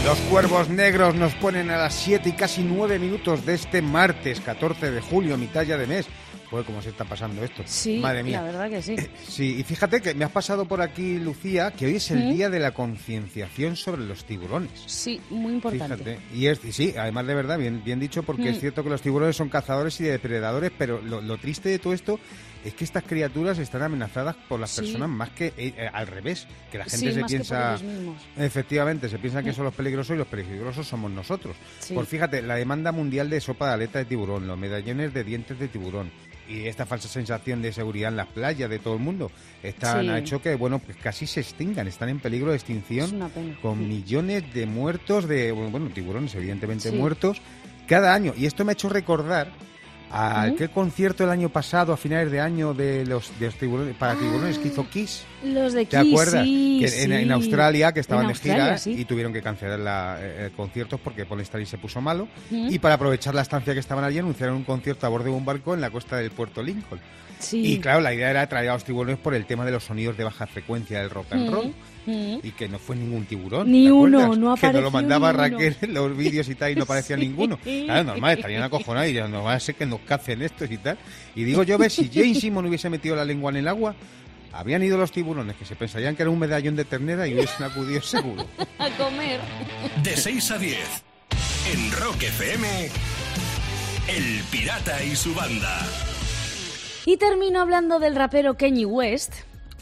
Los 0.06 0.18
cuervos 0.22 0.68
negros 0.70 1.14
nos 1.16 1.34
ponen 1.36 1.70
a 1.70 1.78
las 1.78 1.94
7 1.94 2.30
y 2.30 2.32
casi 2.34 2.64
9 2.64 2.98
minutos 2.98 3.46
de 3.46 3.54
este 3.54 3.82
martes 3.84 4.42
14 4.42 4.90
de 4.92 5.00
julio, 5.02 5.38
mitad 5.38 5.62
ya 5.64 5.78
de 5.78 5.86
mes. 5.86 6.08
Joder, 6.50 6.66
cómo 6.66 6.82
se 6.82 6.90
está 6.90 7.06
pasando 7.06 7.42
esto. 7.44 7.62
Sí, 7.66 8.00
Madre 8.00 8.24
mía. 8.24 8.42
la 8.42 8.48
verdad 8.48 8.70
que 8.70 8.82
sí. 8.82 8.96
Sí, 9.26 9.58
y 9.60 9.64
fíjate 9.64 10.02
que 10.02 10.14
me 10.16 10.26
has 10.26 10.32
pasado 10.32 10.66
por 10.66 10.82
aquí, 10.82 11.18
Lucía, 11.18 11.72
que 11.72 11.86
hoy 11.86 11.96
es 11.96 12.12
el 12.12 12.26
¿Mm? 12.26 12.34
día 12.34 12.50
de 12.50 12.60
la 12.60 12.74
concienciación 12.74 13.78
sobre 13.78 14.02
los 14.02 14.26
tiburones. 14.26 14.72
Sí, 14.86 15.22
muy 15.30 15.54
importante. 15.54 15.96
Fíjate. 16.04 16.20
Y, 16.36 16.48
es, 16.48 16.66
y 16.66 16.74
sí, 16.74 16.94
además 16.98 17.28
de 17.28 17.36
verdad, 17.36 17.58
bien, 17.58 17.82
bien 17.86 18.00
dicho, 18.02 18.24
porque 18.24 18.44
Mm. 18.44 18.48
es 18.56 18.60
cierto 18.60 18.84
que 18.84 18.90
los 18.90 19.02
tiburones 19.02 19.36
son 19.38 19.48
cazadores 19.48 20.02
y 20.02 20.06
depredadores, 20.06 20.72
pero 20.78 21.00
lo, 21.02 21.22
lo 21.22 21.38
triste 21.38 21.70
de 21.70 21.80
todo 21.80 21.94
esto 21.94 22.20
es 22.64 22.74
que 22.74 22.84
estas 22.84 23.04
criaturas 23.04 23.58
están 23.60 23.82
amenazadas 23.84 24.36
por 24.48 24.60
las 24.60 24.72
Sí. 24.72 24.82
personas 24.82 25.10
más 25.10 25.30
que 25.32 25.48
eh, 25.48 25.74
eh, 25.78 25.90
al 25.92 26.08
revés, 26.08 26.48
que 26.72 26.78
la 26.78 26.86
gente 26.86 27.08
Sí, 27.08 27.14
se 27.14 27.20
por 27.20 27.30
piensa... 27.30 27.78
Efectivamente, 28.38 29.10
se 29.10 29.18
piensa 29.20 29.44
que 29.44 29.52
Mm. 29.52 29.56
son 29.56 29.66
los 29.66 29.74
peligrosos 29.74 30.16
y 30.16 30.18
los 30.18 30.28
peligrosos 30.28 30.88
somos 30.88 31.12
nosotros. 31.12 31.56
Sí. 31.80 31.94
Pues 31.94 32.08
fíjate, 32.08 32.42
la 32.42 32.56
demanda 32.56 32.92
mundial 32.92 33.30
de 33.30 33.42
sopa 33.42 33.68
de 33.68 33.74
aleta 33.74 34.00
de 34.00 34.06
tiburón, 34.06 34.48
los 34.48 34.58
medallones 34.58 35.14
de 35.14 35.24
dientes 35.24 35.60
de 35.60 35.68
tiburón 35.68 36.12
y 36.48 36.66
esta 36.68 36.86
falsa 36.86 37.08
sensación 37.08 37.62
de 37.62 37.72
seguridad 37.72 38.10
en 38.10 38.18
las 38.18 38.28
playas 38.28 38.70
de 38.70 38.80
todo 38.80 38.96
el 38.96 39.00
mundo 39.00 39.32
están, 39.64 40.02
Sí. 40.06 40.10
ha 40.10 40.18
hecho 40.20 40.42
que, 40.42 40.56
bueno, 40.56 40.80
pues 40.80 40.98
casi 40.98 41.28
se 41.28 41.40
extingan, 41.42 41.88
están 41.88 42.10
en 42.10 42.20
peligro 42.20 42.52
de 42.52 42.58
extinción 42.58 43.30
con 43.62 43.78
Sí. 43.80 43.86
millones 43.86 44.54
de 44.54 44.66
muertos, 44.66 45.28
de, 45.28 45.52
bueno, 45.52 45.90
tiburones 45.90 46.34
evidentemente 46.36 46.90
Sí. 46.90 46.96
muertos, 46.96 47.42
cada 47.88 48.14
año. 48.14 48.34
Y 48.38 48.46
esto 48.46 48.64
me 48.66 48.72
ha 48.72 48.74
hecho 48.74 48.90
recordar 48.90 49.52
a 50.14 50.52
concierto 50.74 51.24
el 51.24 51.30
año 51.30 51.50
pasado, 51.50 51.94
a 51.94 51.98
finales 51.98 52.32
de 52.32 52.40
año, 52.40 52.74
de 52.74 53.06
los, 53.06 53.32
de 53.40 53.48
los 53.48 53.56
tiburones, 53.56 53.96
para 53.96 54.16
tiburones 54.16 54.58
que 54.60 54.68
hizo 54.70 54.88
Kiss. 54.90 55.24
Los 55.44 55.74
de 55.74 55.86
¿Te 55.86 56.02
Kiss, 56.02 56.12
acuerdas? 56.12 56.44
sí, 56.46 56.78
Que 56.82 57.04
en, 57.04 57.10
sí. 57.10 57.14
en 57.16 57.32
Australia, 57.32 57.92
que 57.92 58.00
estaban 58.00 58.28
de 58.28 58.36
gira 58.36 58.78
sí. 58.78 58.92
y 58.98 59.06
tuvieron 59.06 59.34
que 59.34 59.42
cancelar 59.42 59.80
la, 59.80 60.18
eh, 60.20 60.52
conciertos 60.56 61.00
porque 61.00 61.26
Paul 61.26 61.42
Stanley 61.42 61.66
se 61.66 61.78
puso 61.78 62.02
malo. 62.02 62.28
Mm. 62.50 62.68
Y 62.72 62.80
para 62.80 62.96
aprovechar 62.96 63.34
la 63.36 63.42
estancia 63.42 63.74
que 63.74 63.80
estaban 63.80 64.04
allí, 64.04 64.20
anunciaron 64.20 64.56
un 64.58 64.64
concierto 64.64 65.06
a 65.06 65.10
bordo 65.10 65.26
de 65.26 65.32
un 65.32 65.46
barco 65.46 65.74
en 65.74 65.82
la 65.82 65.90
costa 65.90 66.18
del 66.18 66.32
puerto 66.32 66.62
Lincoln. 66.62 67.00
Y 67.52 67.80
claro, 67.80 68.02
la 68.02 68.14
idea 68.14 68.30
era 68.30 68.48
traer 68.48 68.70
a 68.70 68.74
los 68.74 68.84
tiburones 68.84 69.18
por 69.18 69.34
el 69.34 69.46
tema 69.46 69.66
de 69.66 69.72
los 69.72 69.84
sonidos 69.86 70.16
de 70.16 70.24
baja 70.24 70.46
frecuencia 70.46 71.00
del 71.00 71.10
rock 71.10 71.26
and 71.32 71.50
Mm, 71.50 71.52
roll. 71.54 71.74
Mm. 72.06 72.38
Y 72.44 72.52
que 72.52 72.68
no 72.70 72.80
fue 72.80 72.96
ningún 72.96 73.26
tiburón. 73.26 73.72
Ni 73.72 73.86
¿te 73.86 73.92
uno, 73.92 74.20
no 74.20 74.32
Que 74.32 74.38
nos 74.40 74.60
apareció 74.60 74.82
lo 74.82 74.92
mandaba. 74.92 75.32
Raquel 75.32 75.76
en 75.82 75.94
los 75.94 76.16
vídeos 76.18 76.48
y 76.50 76.56
tal 76.56 76.72
y 76.72 76.76
no 76.76 76.84
aparecía 76.86 77.16
Sí. 77.16 77.22
ninguno. 77.28 77.58
Claro, 77.58 78.04
normal, 78.04 78.36
estarían 78.38 78.64
acojonados 78.64 79.10
y 79.10 79.14
no 79.14 79.44
va 79.44 79.54
a 79.54 79.60
ser 79.60 79.76
que 79.76 79.86
nos 79.86 80.00
cacen 80.02 80.42
estos 80.42 80.70
y 80.72 80.78
tal. 80.78 80.98
Y 81.36 81.44
digo 81.44 81.64
yo, 81.64 81.78
ves, 81.78 81.94
si 81.94 82.10
Jane 82.14 82.36
Simon 82.36 82.66
hubiese 82.66 82.90
metido 82.90 83.16
la 83.16 83.26
lengua 83.26 83.52
en 83.52 83.58
el 83.58 83.68
agua, 83.68 83.96
habrían 84.54 84.84
ido 84.84 84.98
los 84.98 85.12
tiburones 85.12 85.56
que 85.56 85.66
se 85.66 85.76
pensarían 85.76 86.16
que 86.16 86.24
era 86.24 86.30
un 86.30 86.40
medallón 86.40 86.76
de 86.76 86.86
ternera 86.86 87.28
y 87.28 87.34
hubiesen 87.34 87.64
acudido 87.66 88.02
seguro. 88.04 88.46
A 88.80 88.90
comer. 88.92 89.40
De 90.04 90.16
6 90.18 90.52
a 90.52 90.58
10. 90.58 90.78
En 91.74 91.92
Rock 91.92 92.24
FM. 92.24 92.68
El 94.08 94.42
Pirata 94.52 95.04
y 95.04 95.16
su 95.16 95.34
banda. 95.34 95.80
Y 97.06 97.18
termino 97.18 97.62
hablando 97.62 98.00
del 98.00 98.16
rapero 98.16 98.58
Kanye 98.58 98.86
West. 98.86 99.34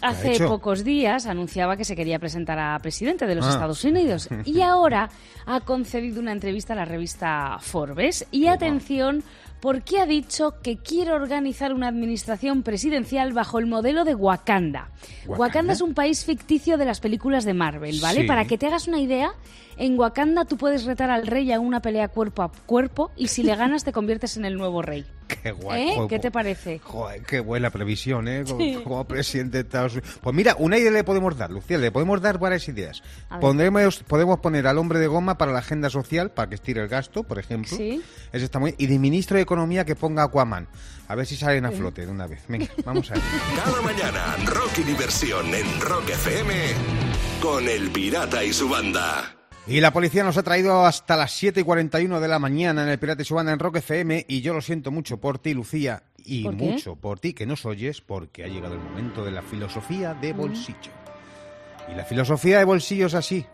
Ha 0.01 0.09
Hace 0.09 0.33
hecho? 0.33 0.47
pocos 0.47 0.83
días 0.83 1.25
anunciaba 1.25 1.75
que 1.77 1.83
se 1.85 1.95
quería 1.95 2.19
presentar 2.19 2.57
a 2.59 2.77
presidente 2.79 3.25
de 3.25 3.35
los 3.35 3.45
Ah. 3.45 3.49
Estados 3.51 3.83
Unidos 3.83 4.29
y 4.45 4.61
ahora 4.61 5.09
ha 5.45 5.59
concedido 5.61 6.19
una 6.21 6.31
entrevista 6.31 6.73
a 6.73 6.75
la 6.77 6.85
revista 6.85 7.57
Forbes. 7.59 8.25
Y 8.31 8.47
atención, 8.47 9.23
porque 9.59 9.99
ha 9.99 10.05
dicho 10.05 10.53
que 10.63 10.77
quiere 10.77 11.11
organizar 11.11 11.73
una 11.73 11.87
administración 11.89 12.63
presidencial 12.63 13.33
bajo 13.33 13.59
el 13.59 13.65
modelo 13.65 14.05
de 14.05 14.15
Wakanda. 14.15 14.89
¿Wakanda? 15.25 15.37
Wakanda 15.39 15.73
es 15.73 15.81
un 15.81 15.93
país 15.93 16.23
ficticio 16.23 16.77
de 16.77 16.85
las 16.85 16.99
películas 17.01 17.43
de 17.43 17.53
Marvel, 17.53 17.99
¿vale? 18.01 18.21
Sí. 18.21 18.27
Para 18.27 18.45
que 18.45 18.57
te 18.57 18.67
hagas 18.67 18.87
una 18.87 18.99
idea, 18.99 19.31
en 19.77 19.99
Wakanda 19.99 20.45
tú 20.45 20.55
puedes 20.55 20.85
retar 20.85 21.09
al 21.09 21.27
rey 21.27 21.51
a 21.51 21.59
una 21.59 21.81
pelea 21.81 22.07
cuerpo 22.07 22.43
a 22.43 22.51
cuerpo 22.65 23.11
y 23.17 23.27
si 23.27 23.43
le 23.43 23.55
ganas 23.55 23.83
te 23.83 23.91
conviertes 23.91 24.37
en 24.37 24.45
el 24.45 24.55
nuevo 24.55 24.81
rey. 24.81 25.05
Qué 25.43 25.51
guay. 25.51 25.81
¿Eh? 25.89 25.91
joder, 25.95 26.09
¿Qué 26.09 26.19
te 26.19 26.31
parece? 26.31 26.79
Joder, 26.79 27.21
qué 27.23 27.39
buena 27.39 27.69
previsión, 27.69 28.27
¿eh? 28.27 28.43
Como, 28.47 28.59
Sí. 28.59 28.79
como 28.83 29.05
presidente 29.07 29.57
de 29.57 29.63
Estados 29.63 29.93
Unidos. 29.93 30.19
Pues 30.21 30.35
mira, 30.35 30.55
una 30.57 30.77
idea 30.77 30.91
le 30.91 31.03
podemos 31.03 31.37
dar, 31.37 31.51
Lucía, 31.51 31.77
le 31.77 31.91
podemos 31.91 32.21
dar 32.21 32.39
varias 32.39 32.67
ideas. 32.67 33.01
Pondremos, 33.39 34.03
podemos 34.03 34.39
poner 34.39 34.67
al 34.67 34.77
hombre 34.77 34.99
de 34.99 35.07
goma 35.07 35.37
para 35.37 35.51
la 35.51 35.59
agenda 35.59 35.89
social, 35.89 36.31
para 36.31 36.49
que 36.49 36.55
estire 36.55 36.81
el 36.81 36.87
gasto, 36.87 37.23
por 37.23 37.39
ejemplo. 37.39 37.77
Sí. 37.77 38.01
Eso 38.31 38.45
está 38.45 38.59
muy... 38.59 38.75
Y 38.77 38.87
de 38.87 38.99
ministro 38.99 39.37
de 39.37 39.43
Economía 39.43 39.85
que 39.85 39.95
ponga 39.95 40.23
Aquaman. 40.23 40.67
A 41.07 41.15
ver 41.15 41.25
si 41.25 41.35
salen 41.35 41.65
a 41.65 41.71
flote 41.71 42.05
de 42.05 42.11
una 42.11 42.27
vez. 42.27 42.43
Venga, 42.47 42.67
vamos 42.85 43.09
a 43.11 43.13
ver. 43.15 43.23
Cada 43.55 43.81
mañana, 43.81 44.35
rock 44.45 44.79
y 44.79 44.83
diversión 44.83 45.53
en 45.53 45.81
Rock 45.81 46.09
FM. 46.09 46.53
Con 47.41 47.67
El 47.67 47.89
Pirata 47.91 48.43
y 48.43 48.51
su 48.53 48.67
banda. 48.69 49.38
Y 49.69 49.81
la 49.81 49.93
policía 49.93 50.23
nos 50.23 50.35
ha 50.35 50.41
traído 50.41 50.83
hasta 50.83 51.15
las 51.15 51.31
7 51.33 51.59
y 51.59 51.63
41 51.63 52.19
de 52.19 52.27
la 52.27 52.39
mañana 52.39 52.81
en 52.81 52.89
el 52.89 52.97
Pirata 52.97 53.21
y 53.21 53.25
su 53.25 53.35
banda 53.35 53.51
en 53.51 53.59
Rock 53.59 53.75
FM. 53.75 54.25
Y 54.27 54.41
yo 54.41 54.55
lo 54.55 54.61
siento 54.61 54.89
mucho 54.89 55.17
por 55.17 55.37
ti, 55.37 55.53
Lucía, 55.53 56.01
y 56.25 56.49
mucho 56.49 56.95
por 56.95 57.19
ti 57.19 57.33
que 57.33 57.45
nos 57.45 57.67
oyes, 57.67 58.01
porque 58.01 58.43
ha 58.43 58.47
llegado 58.47 58.73
el 58.73 58.79
momento 58.79 59.23
de 59.23 59.29
la 59.29 59.43
filosofía 59.43 60.15
de 60.15 60.33
bolsillo. 60.33 60.91
Y 61.87 61.93
la 61.93 62.03
filosofía 62.03 62.57
de 62.57 62.65
bolsillo 62.65 63.05
es 63.05 63.13
así. 63.13 63.45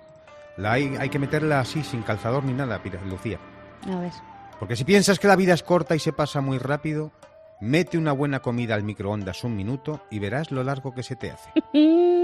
La 0.55 0.71
hay, 0.71 0.95
hay 0.97 1.09
que 1.09 1.19
meterla 1.19 1.59
así, 1.59 1.83
sin 1.83 2.01
calzador 2.01 2.45
ni 2.45 2.53
nada, 2.53 2.81
Lucía. 3.05 3.37
A 3.85 3.99
ver. 3.99 4.13
Porque 4.57 4.77
si 4.77 4.85
piensas 4.85 5.19
que 5.19 5.27
la 5.27 5.35
vida 5.35 5.53
es 5.53 5.63
corta 5.63 5.97
y 5.97 5.99
se 5.99 6.13
pasa 6.13 6.39
muy 6.39 6.59
rápido, 6.59 7.11
mete 7.59 7.97
una 7.97 8.13
buena 8.13 8.39
comida 8.39 8.75
al 8.75 8.83
microondas 8.83 9.43
un 9.43 9.57
minuto 9.57 10.05
y 10.09 10.19
verás 10.19 10.49
lo 10.49 10.63
largo 10.63 10.95
que 10.95 11.03
se 11.03 11.17
te 11.17 11.31
hace. 11.31 11.51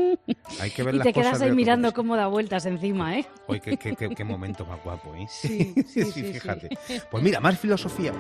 Hay 0.60 0.72
que 0.72 0.84
ver 0.84 0.96
Y 0.96 0.98
las 0.98 1.06
te 1.08 1.14
cosas 1.14 1.32
quedas 1.34 1.42
ahí 1.44 1.52
mirando 1.56 1.94
cómo 1.94 2.16
da 2.16 2.28
vueltas 2.28 2.66
encima, 2.66 3.18
¿eh? 3.18 3.26
Qué, 3.64 3.78
qué- 3.78 3.96
qué- 3.96 4.10
qué 4.16 4.24
momento 4.24 4.66
más 4.66 4.84
guapo, 4.84 5.14
¿eh? 5.16 5.26
Sí, 5.30 5.74
sí, 5.76 5.84
sí, 5.86 6.12
sí. 6.12 6.24
fíjate. 6.34 6.70
Pues 7.10 7.24
mira, 7.24 7.40
más 7.40 7.58
filosofía. 7.58 8.14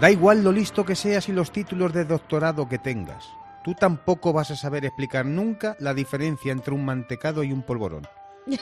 Da 0.00 0.10
igual 0.10 0.44
lo 0.44 0.52
listo 0.52 0.84
que 0.84 0.94
seas 0.94 1.28
y 1.28 1.32
los 1.32 1.50
títulos 1.50 1.92
de 1.92 2.04
doctorado 2.04 2.68
que 2.68 2.78
tengas. 2.78 3.28
Tú 3.64 3.74
tampoco 3.74 4.32
vas 4.32 4.50
a 4.50 4.56
saber 4.56 4.84
explicar 4.84 5.24
nunca 5.26 5.76
la 5.80 5.92
diferencia 5.94 6.52
entre 6.52 6.72
un 6.74 6.84
mantecado 6.84 7.42
y 7.42 7.52
un 7.52 7.62
polvorón. 7.62 8.06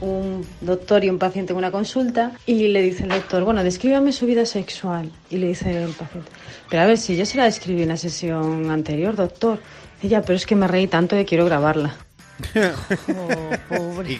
un 0.00 0.46
doctor 0.60 1.02
y 1.02 1.10
un 1.10 1.18
paciente 1.18 1.52
en 1.52 1.56
una 1.56 1.72
consulta 1.72 2.30
y 2.46 2.68
le 2.68 2.82
dice 2.82 3.02
el 3.02 3.08
doctor, 3.08 3.42
bueno, 3.42 3.64
descríbame 3.64 4.12
su 4.12 4.26
vida 4.26 4.46
sexual. 4.46 5.10
Y 5.28 5.38
le 5.38 5.48
dice 5.48 5.82
el 5.82 5.90
paciente, 5.90 6.30
pero 6.70 6.82
a 6.82 6.86
ver, 6.86 6.98
si 6.98 7.16
yo 7.16 7.26
se 7.26 7.36
la 7.36 7.44
describí 7.44 7.82
en 7.82 7.88
la 7.88 7.96
sesión 7.96 8.70
anterior, 8.70 9.16
doctor. 9.16 9.58
Ya, 10.00 10.22
pero 10.22 10.36
es 10.36 10.46
que 10.46 10.54
me 10.54 10.68
reí 10.68 10.86
tanto 10.86 11.16
que 11.16 11.24
quiero 11.24 11.46
grabarla. 11.46 11.96
Oh, 13.16 13.50
pobre. 13.68 14.18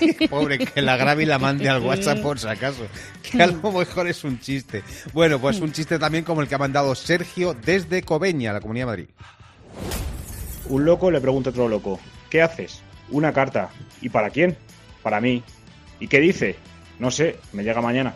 Y- 0.00 0.28
pobre, 0.28 0.58
que 0.58 0.82
la 0.82 0.96
grabe 0.96 1.22
y 1.22 1.26
la 1.26 1.38
mande 1.38 1.68
al 1.68 1.82
WhatsApp 1.82 2.20
por 2.20 2.38
si 2.38 2.46
acaso. 2.46 2.86
Que 3.22 3.42
a 3.42 3.46
lo 3.46 3.72
mejor 3.72 4.06
es 4.08 4.22
un 4.24 4.38
chiste. 4.38 4.82
Bueno, 5.12 5.38
pues 5.40 5.60
un 5.60 5.72
chiste 5.72 5.98
también 5.98 6.24
como 6.24 6.42
el 6.42 6.48
que 6.48 6.54
ha 6.54 6.58
mandado 6.58 6.94
Sergio 6.94 7.54
desde 7.54 8.02
Cobeña, 8.02 8.52
la 8.52 8.60
Comunidad 8.60 8.84
de 8.86 8.90
Madrid. 8.90 9.08
Un 10.68 10.84
loco 10.84 11.10
le 11.10 11.20
pregunta 11.20 11.50
a 11.50 11.52
otro 11.52 11.68
loco, 11.68 12.00
¿qué 12.30 12.42
haces? 12.42 12.80
Una 13.10 13.32
carta. 13.32 13.70
¿Y 14.00 14.08
para 14.08 14.30
quién? 14.30 14.56
Para 15.02 15.20
mí. 15.20 15.42
¿Y 16.00 16.08
qué 16.08 16.20
dice? 16.20 16.56
No 16.98 17.10
sé, 17.10 17.38
me 17.52 17.62
llega 17.62 17.80
mañana. 17.80 18.14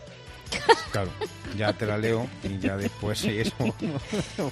Claro, 0.91 1.09
ya 1.57 1.73
te 1.73 1.85
la 1.85 1.97
leo 1.97 2.27
y 2.43 2.57
ya 2.59 2.77
después 2.77 3.23
eso. 3.25 3.55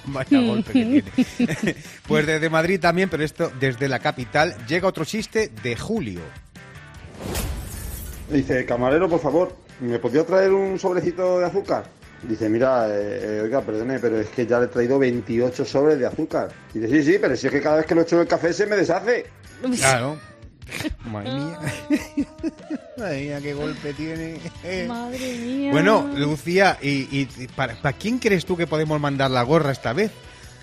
Vaya 0.06 0.40
golpe 0.40 0.72
que 0.72 1.02
tiene. 1.36 1.74
Pues 2.06 2.26
desde 2.26 2.48
Madrid 2.50 2.80
también, 2.80 3.08
pero 3.08 3.22
esto 3.22 3.52
desde 3.58 3.88
la 3.88 3.98
capital, 3.98 4.54
llega 4.66 4.88
otro 4.88 5.04
chiste 5.04 5.50
de 5.62 5.76
Julio. 5.76 6.20
Dice, 8.30 8.64
camarero, 8.64 9.08
por 9.08 9.20
favor, 9.20 9.56
¿me 9.80 9.98
podría 9.98 10.24
traer 10.24 10.52
un 10.52 10.78
sobrecito 10.78 11.38
de 11.38 11.46
azúcar? 11.46 11.84
Dice, 12.22 12.48
mira, 12.48 12.88
eh, 12.88 13.20
eh, 13.22 13.40
oiga, 13.44 13.60
perdone, 13.62 13.98
pero 14.00 14.18
es 14.20 14.28
que 14.28 14.44
ya 14.46 14.58
le 14.58 14.66
he 14.66 14.68
traído 14.68 14.98
28 14.98 15.64
sobres 15.64 15.98
de 15.98 16.06
azúcar. 16.06 16.48
Dice, 16.74 16.88
sí, 16.88 17.12
sí, 17.12 17.18
pero 17.20 17.36
si 17.36 17.46
es 17.46 17.52
que 17.52 17.60
cada 17.60 17.76
vez 17.76 17.86
que 17.86 17.94
lo 17.94 18.02
echo 18.02 18.16
en 18.16 18.22
el 18.22 18.28
café 18.28 18.52
se 18.52 18.66
me 18.66 18.76
deshace. 18.76 19.26
Claro. 19.76 20.18
Madre 21.04 21.32
mía. 21.32 21.58
Madre 22.98 23.22
mía, 23.22 23.40
qué 23.40 23.54
golpe 23.54 23.92
tiene. 23.94 24.38
Madre 24.88 25.38
mía. 25.38 25.70
Bueno, 25.72 26.08
Lucía, 26.16 26.78
¿y, 26.82 27.24
para, 27.54 27.74
para 27.80 27.96
quién 27.96 28.18
crees 28.18 28.44
tú 28.44 28.56
que 28.56 28.66
podemos 28.66 29.00
mandar 29.00 29.30
la 29.30 29.42
gorra 29.42 29.72
esta 29.72 29.92
vez? 29.92 30.10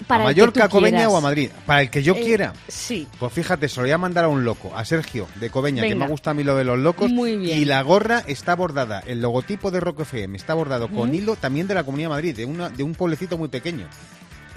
Para 0.07 0.25
¿A 0.25 0.29
el 0.29 0.35
que 0.35 0.41
Mallorca, 0.41 0.67
Cobeña 0.67 0.97
quieras. 0.97 1.13
o 1.13 1.17
a 1.17 1.21
Madrid? 1.21 1.49
Para 1.65 1.81
el 1.83 1.89
que 1.89 2.03
yo 2.03 2.15
Eh, 2.15 2.21
quiera. 2.21 2.51
Sí. 2.67 3.07
Pues 3.17 3.31
fíjate, 3.31 3.69
se 3.69 3.77
lo 3.77 3.83
voy 3.83 3.91
a 3.91 3.97
mandar 3.97 4.25
a 4.25 4.27
un 4.27 4.43
loco, 4.43 4.75
a 4.75 4.83
Sergio 4.83 5.25
de 5.35 5.49
Cobeña, 5.49 5.83
que 5.83 5.95
me 5.95 6.05
gusta 6.07 6.31
a 6.31 6.33
mí 6.33 6.43
lo 6.43 6.57
de 6.57 6.65
los 6.65 6.77
locos. 6.77 7.09
Muy 7.09 7.37
bien. 7.37 7.57
Y 7.57 7.63
la 7.63 7.81
gorra 7.81 8.21
está 8.27 8.55
bordada, 8.55 9.01
el 9.07 9.21
logotipo 9.21 9.71
de 9.71 9.79
Rock 9.79 10.01
FM 10.01 10.35
está 10.37 10.53
bordado 10.53 10.89
con 10.89 11.15
hilo 11.15 11.37
también 11.37 11.67
de 11.67 11.75
la 11.75 11.85
Comunidad 11.85 12.09
de 12.09 12.15
Madrid, 12.15 12.35
de, 12.35 12.43
una, 12.43 12.67
de 12.69 12.83
un 12.83 12.93
pueblecito 12.93 13.37
muy 13.37 13.47
pequeño. 13.47 13.87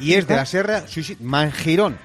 Y 0.00 0.14
es 0.14 0.26
de 0.26 0.34
la 0.34 0.44
Sierra, 0.44 0.82
sí, 0.88 1.04
sí, 1.04 1.16
Manjirón. 1.20 1.98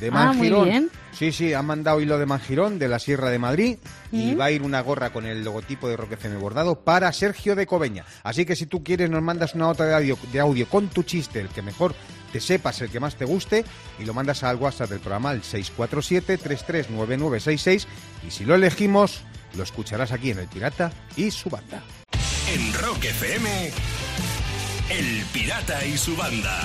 De 0.00 0.10
Ah, 0.12 0.32
muy 0.32 0.50
bien. 0.50 0.90
Sí, 1.12 1.32
sí, 1.32 1.52
han 1.52 1.66
mandado 1.66 2.00
hilo 2.00 2.18
de 2.18 2.26
Manjirón, 2.26 2.78
de 2.78 2.86
la 2.88 2.98
Sierra 3.00 3.28
de 3.30 3.38
Madrid, 3.40 3.76
y 4.12 4.34
va 4.34 4.44
a 4.46 4.50
ir 4.52 4.62
una 4.62 4.80
gorra 4.80 5.10
con 5.10 5.26
el 5.26 5.42
logotipo 5.44 5.88
de 5.88 5.96
Rock 5.96 6.12
FM 6.12 6.36
bordado 6.36 6.78
para 6.80 7.12
Sergio 7.12 7.56
de 7.56 7.66
Cobeña. 7.66 8.04
Así 8.22 8.44
que 8.46 8.54
si 8.54 8.66
tú 8.66 8.84
quieres, 8.84 9.10
nos 9.10 9.22
mandas 9.22 9.54
una 9.54 9.64
nota 9.66 9.84
de 9.84 9.94
audio, 9.94 10.16
de 10.32 10.40
audio 10.40 10.68
con 10.68 10.88
tu 10.88 11.02
chiste, 11.02 11.40
el 11.40 11.48
que 11.48 11.62
mejor 11.62 11.94
te 12.32 12.40
sepas, 12.40 12.80
el 12.82 12.90
que 12.90 13.00
más 13.00 13.16
te 13.16 13.24
guste, 13.24 13.64
y 13.98 14.04
lo 14.04 14.14
mandas 14.14 14.44
al 14.44 14.56
WhatsApp 14.56 14.90
del 14.90 15.00
programa 15.00 15.30
al 15.30 15.42
647-339966, 15.42 17.86
y 18.26 18.30
si 18.30 18.44
lo 18.44 18.54
elegimos, 18.54 19.22
lo 19.56 19.62
escucharás 19.62 20.12
aquí 20.12 20.30
en 20.30 20.38
El 20.38 20.46
Pirata 20.48 20.92
y 21.16 21.30
su 21.30 21.48
banda. 21.50 21.82
En 22.52 22.72
Rock 22.74 23.04
FM. 23.04 23.70
El 24.90 25.22
Pirata 25.32 25.84
y 25.84 25.98
su 25.98 26.16
banda. 26.16 26.60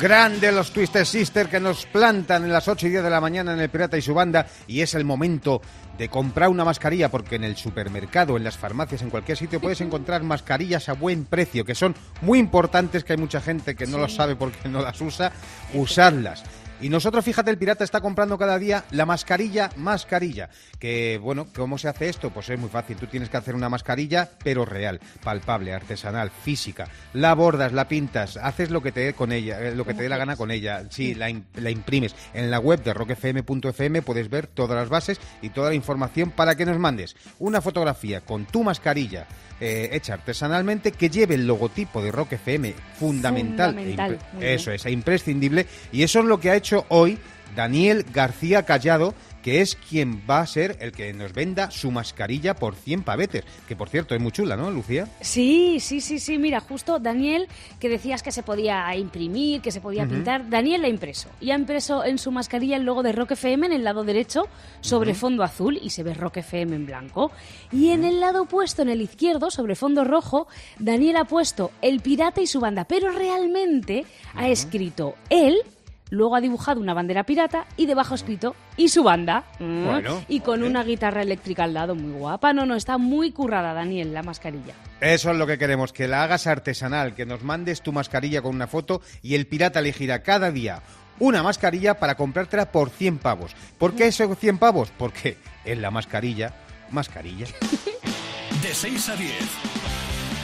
Grande 0.00 0.52
los 0.52 0.72
Twisted 0.72 1.06
Sister 1.06 1.48
que 1.48 1.58
nos 1.58 1.86
plantan 1.86 2.44
en 2.44 2.52
las 2.52 2.68
8 2.68 2.86
y 2.86 2.90
10 2.90 3.02
de 3.02 3.08
la 3.08 3.20
mañana 3.20 3.54
en 3.54 3.60
el 3.60 3.70
Pirata 3.70 3.96
y 3.96 4.02
su 4.02 4.12
banda 4.12 4.46
y 4.66 4.82
es 4.82 4.94
el 4.94 5.06
momento 5.06 5.62
de 5.96 6.10
comprar 6.10 6.50
una 6.50 6.66
mascarilla 6.66 7.10
porque 7.10 7.36
en 7.36 7.44
el 7.44 7.56
supermercado, 7.56 8.36
en 8.36 8.44
las 8.44 8.58
farmacias, 8.58 9.00
en 9.00 9.08
cualquier 9.08 9.38
sitio 9.38 9.58
puedes 9.58 9.80
encontrar 9.82 10.22
mascarillas 10.22 10.90
a 10.90 10.92
buen 10.92 11.24
precio 11.24 11.64
que 11.64 11.74
son 11.74 11.94
muy 12.20 12.38
importantes, 12.38 13.04
que 13.04 13.14
hay 13.14 13.18
mucha 13.18 13.40
gente 13.40 13.74
que 13.74 13.86
no 13.86 13.96
lo 13.96 14.08
sabe 14.08 14.36
porque 14.36 14.68
no 14.68 14.82
las 14.82 15.00
usa, 15.00 15.32
usarlas. 15.72 16.44
Y 16.80 16.90
nosotros, 16.90 17.24
fíjate, 17.24 17.50
el 17.50 17.56
pirata 17.56 17.84
está 17.84 18.00
comprando 18.02 18.36
cada 18.36 18.58
día 18.58 18.84
la 18.90 19.06
mascarilla, 19.06 19.70
mascarilla. 19.76 20.50
Que, 20.78 21.18
bueno, 21.22 21.46
¿cómo 21.56 21.78
se 21.78 21.88
hace 21.88 22.08
esto? 22.08 22.30
Pues 22.30 22.50
es 22.50 22.58
muy 22.58 22.68
fácil. 22.68 22.96
Tú 22.98 23.06
tienes 23.06 23.30
que 23.30 23.36
hacer 23.38 23.54
una 23.54 23.70
mascarilla, 23.70 24.28
pero 24.44 24.66
real, 24.66 25.00
palpable, 25.24 25.72
artesanal, 25.72 26.30
física. 26.30 26.88
La 27.14 27.34
bordas, 27.34 27.72
la 27.72 27.88
pintas, 27.88 28.36
haces 28.36 28.70
lo 28.70 28.82
que 28.82 28.92
te 28.92 29.00
dé 29.00 29.12
con 29.14 29.32
ella, 29.32 29.58
eh, 29.60 29.74
lo 29.74 29.86
que 29.86 29.94
te 29.94 30.02
dé 30.02 30.08
la 30.10 30.18
gana 30.18 30.36
con 30.36 30.50
ella. 30.50 30.84
Sí, 30.90 31.14
la, 31.14 31.30
im- 31.30 31.44
la 31.54 31.70
imprimes. 31.70 32.14
En 32.34 32.50
la 32.50 32.58
web 32.58 32.82
de 32.82 32.92
rockfm.fm 32.92 34.02
puedes 34.02 34.28
ver 34.28 34.46
todas 34.46 34.76
las 34.78 34.88
bases 34.90 35.18
y 35.40 35.48
toda 35.50 35.70
la 35.70 35.74
información 35.74 36.30
para 36.30 36.56
que 36.56 36.66
nos 36.66 36.78
mandes 36.78 37.16
una 37.38 37.60
fotografía 37.62 38.20
con 38.20 38.44
tu 38.44 38.62
mascarilla. 38.62 39.26
Eh, 39.60 39.90
hecha 39.92 40.14
artesanalmente 40.14 40.92
que 40.92 41.08
lleve 41.08 41.34
el 41.34 41.46
logotipo 41.46 42.02
de 42.02 42.12
Rock 42.12 42.32
FM 42.32 42.74
fundamental, 42.98 43.78
e 43.78 43.90
Fundamental, 43.90 44.18
eso 44.40 44.70
es, 44.70 44.84
e 44.84 44.90
imprescindible. 44.90 45.66
Y 45.92 46.02
eso 46.02 46.20
es 46.20 46.26
lo 46.26 46.40
que 46.40 46.50
ha 46.50 46.56
hecho 46.56 46.84
hoy 46.88 47.18
Daniel 47.54 48.04
García 48.12 48.64
Callado, 48.64 49.14
que 49.46 49.60
es 49.60 49.76
quien 49.76 50.22
va 50.28 50.40
a 50.40 50.46
ser 50.48 50.76
el 50.80 50.90
que 50.90 51.12
nos 51.12 51.32
venda 51.32 51.70
su 51.70 51.92
mascarilla 51.92 52.56
por 52.56 52.74
100 52.74 53.04
pavetes. 53.04 53.44
Que 53.68 53.76
por 53.76 53.88
cierto 53.88 54.16
es 54.16 54.20
muy 54.20 54.32
chula, 54.32 54.56
¿no, 54.56 54.72
Lucía? 54.72 55.06
Sí, 55.20 55.78
sí, 55.78 56.00
sí, 56.00 56.18
sí. 56.18 56.36
Mira, 56.36 56.58
justo 56.58 56.98
Daniel, 56.98 57.46
que 57.78 57.88
decías 57.88 58.24
que 58.24 58.32
se 58.32 58.42
podía 58.42 58.92
imprimir, 58.96 59.60
que 59.60 59.70
se 59.70 59.80
podía 59.80 60.04
pintar, 60.04 60.50
Daniel 60.50 60.80
la 60.80 60.88
ha 60.88 60.90
impreso. 60.90 61.28
Y 61.40 61.52
ha 61.52 61.54
impreso 61.54 62.04
en 62.04 62.18
su 62.18 62.32
mascarilla 62.32 62.76
el 62.76 62.82
logo 62.82 63.04
de 63.04 63.12
Rock 63.12 63.30
FM 63.30 63.66
en 63.66 63.72
el 63.72 63.84
lado 63.84 64.02
derecho 64.02 64.48
sobre 64.80 65.14
fondo 65.14 65.44
azul 65.44 65.78
y 65.80 65.90
se 65.90 66.02
ve 66.02 66.12
Rock 66.12 66.38
FM 66.38 66.74
en 66.74 66.86
blanco. 66.86 67.30
Y 67.70 67.90
en 67.90 68.04
el 68.04 68.18
lado 68.18 68.42
opuesto, 68.42 68.82
en 68.82 68.88
el 68.88 69.00
izquierdo, 69.00 69.52
sobre 69.52 69.76
fondo 69.76 70.02
rojo, 70.02 70.48
Daniel 70.80 71.18
ha 71.18 71.24
puesto 71.24 71.70
el 71.82 72.00
pirata 72.00 72.40
y 72.40 72.48
su 72.48 72.58
banda. 72.58 72.84
Pero 72.84 73.12
realmente 73.12 74.06
ha 74.34 74.48
escrito 74.48 75.14
él. 75.30 75.62
Luego 76.10 76.36
ha 76.36 76.40
dibujado 76.40 76.80
una 76.80 76.94
bandera 76.94 77.24
pirata 77.24 77.66
y 77.76 77.86
debajo 77.86 78.14
ha 78.14 78.16
escrito 78.16 78.54
y 78.76 78.88
su 78.88 79.02
banda. 79.02 79.44
Mm. 79.58 79.84
Bueno, 79.84 80.24
y 80.28 80.40
con 80.40 80.60
vale. 80.60 80.70
una 80.70 80.84
guitarra 80.84 81.22
eléctrica 81.22 81.64
al 81.64 81.74
lado, 81.74 81.94
muy 81.94 82.12
guapa. 82.12 82.52
No, 82.52 82.64
no, 82.64 82.76
está 82.76 82.98
muy 82.98 83.32
currada, 83.32 83.74
Daniel, 83.74 84.14
la 84.14 84.22
mascarilla. 84.22 84.74
Eso 85.00 85.30
es 85.30 85.36
lo 85.36 85.46
que 85.46 85.58
queremos, 85.58 85.92
que 85.92 86.08
la 86.08 86.22
hagas 86.22 86.46
artesanal, 86.46 87.14
que 87.14 87.26
nos 87.26 87.42
mandes 87.42 87.82
tu 87.82 87.92
mascarilla 87.92 88.42
con 88.42 88.54
una 88.54 88.66
foto 88.66 89.02
y 89.22 89.34
el 89.34 89.46
pirata 89.46 89.80
elegirá 89.80 90.22
cada 90.22 90.50
día 90.50 90.82
una 91.18 91.42
mascarilla 91.42 91.98
para 91.98 92.14
comprártela 92.14 92.70
por 92.72 92.90
100 92.90 93.18
pavos. 93.18 93.54
¿Por 93.78 93.94
qué 93.94 94.06
esos 94.06 94.38
100 94.38 94.58
pavos? 94.58 94.90
Porque 94.96 95.38
en 95.64 95.82
la 95.82 95.90
mascarilla, 95.90 96.54
mascarilla. 96.90 97.46
De 98.62 98.74
6 98.74 99.08
a 99.08 99.16
10. 99.16 99.32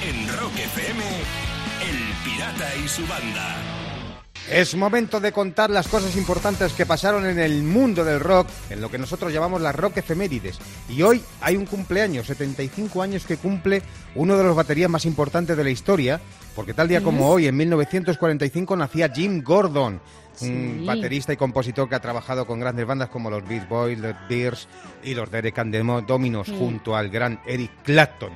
En 0.05 0.39
Rock 0.39 0.57
FM, 0.57 1.03
El 1.89 2.31
Pirata 2.31 2.77
y 2.77 2.89
su 2.89 3.07
banda. 3.07 3.92
Es 4.51 4.75
momento 4.75 5.21
de 5.21 5.33
contar 5.33 5.71
las 5.71 5.89
cosas 5.89 6.17
importantes 6.17 6.73
que 6.73 6.85
pasaron 6.85 7.25
en 7.27 7.39
el 7.39 7.63
mundo 7.63 8.05
del 8.05 8.21
rock, 8.21 8.49
en 8.71 8.81
lo 8.81 8.91
que 8.91 8.99
nosotros 8.99 9.33
llamamos 9.33 9.63
las 9.63 9.75
rock 9.75 9.99
efemérides. 9.99 10.59
Y 10.89 11.03
hoy 11.03 11.23
hay 11.41 11.57
un 11.57 11.65
cumpleaños, 11.65 12.27
75 12.27 13.03
años 13.03 13.25
que 13.25 13.37
cumple 13.37 13.83
uno 14.15 14.37
de 14.37 14.45
los 14.45 14.57
baterías 14.57 14.91
más 14.91 15.07
importantes 15.07 15.57
de 15.57 15.65
la 15.65 15.71
historia, 15.71 16.21
porque 16.55 16.75
tal 16.75 16.89
día 16.89 17.03
como 17.03 17.29
hoy, 17.29 17.47
en 17.47 17.57
1945, 17.57 18.77
nacía 18.77 19.09
Jim 19.09 19.43
Gordon, 19.43 20.01
un 20.41 20.85
baterista 20.85 21.33
y 21.33 21.37
compositor 21.37 21.89
que 21.89 21.95
ha 21.95 22.01
trabajado 22.01 22.47
con 22.47 22.61
grandes 22.61 22.87
bandas 22.87 23.09
como 23.09 23.31
los 23.31 23.47
Beach 23.47 23.69
Boys, 23.69 23.99
los 23.99 24.15
Bears 24.29 24.69
y 25.03 25.15
los 25.15 25.31
Derek 25.31 25.59
and 25.59 26.07
Dominos, 26.07 26.49
junto 26.59 26.97
al 26.97 27.09
gran 27.11 27.41
Eric 27.47 27.71
Clapton. 27.85 28.33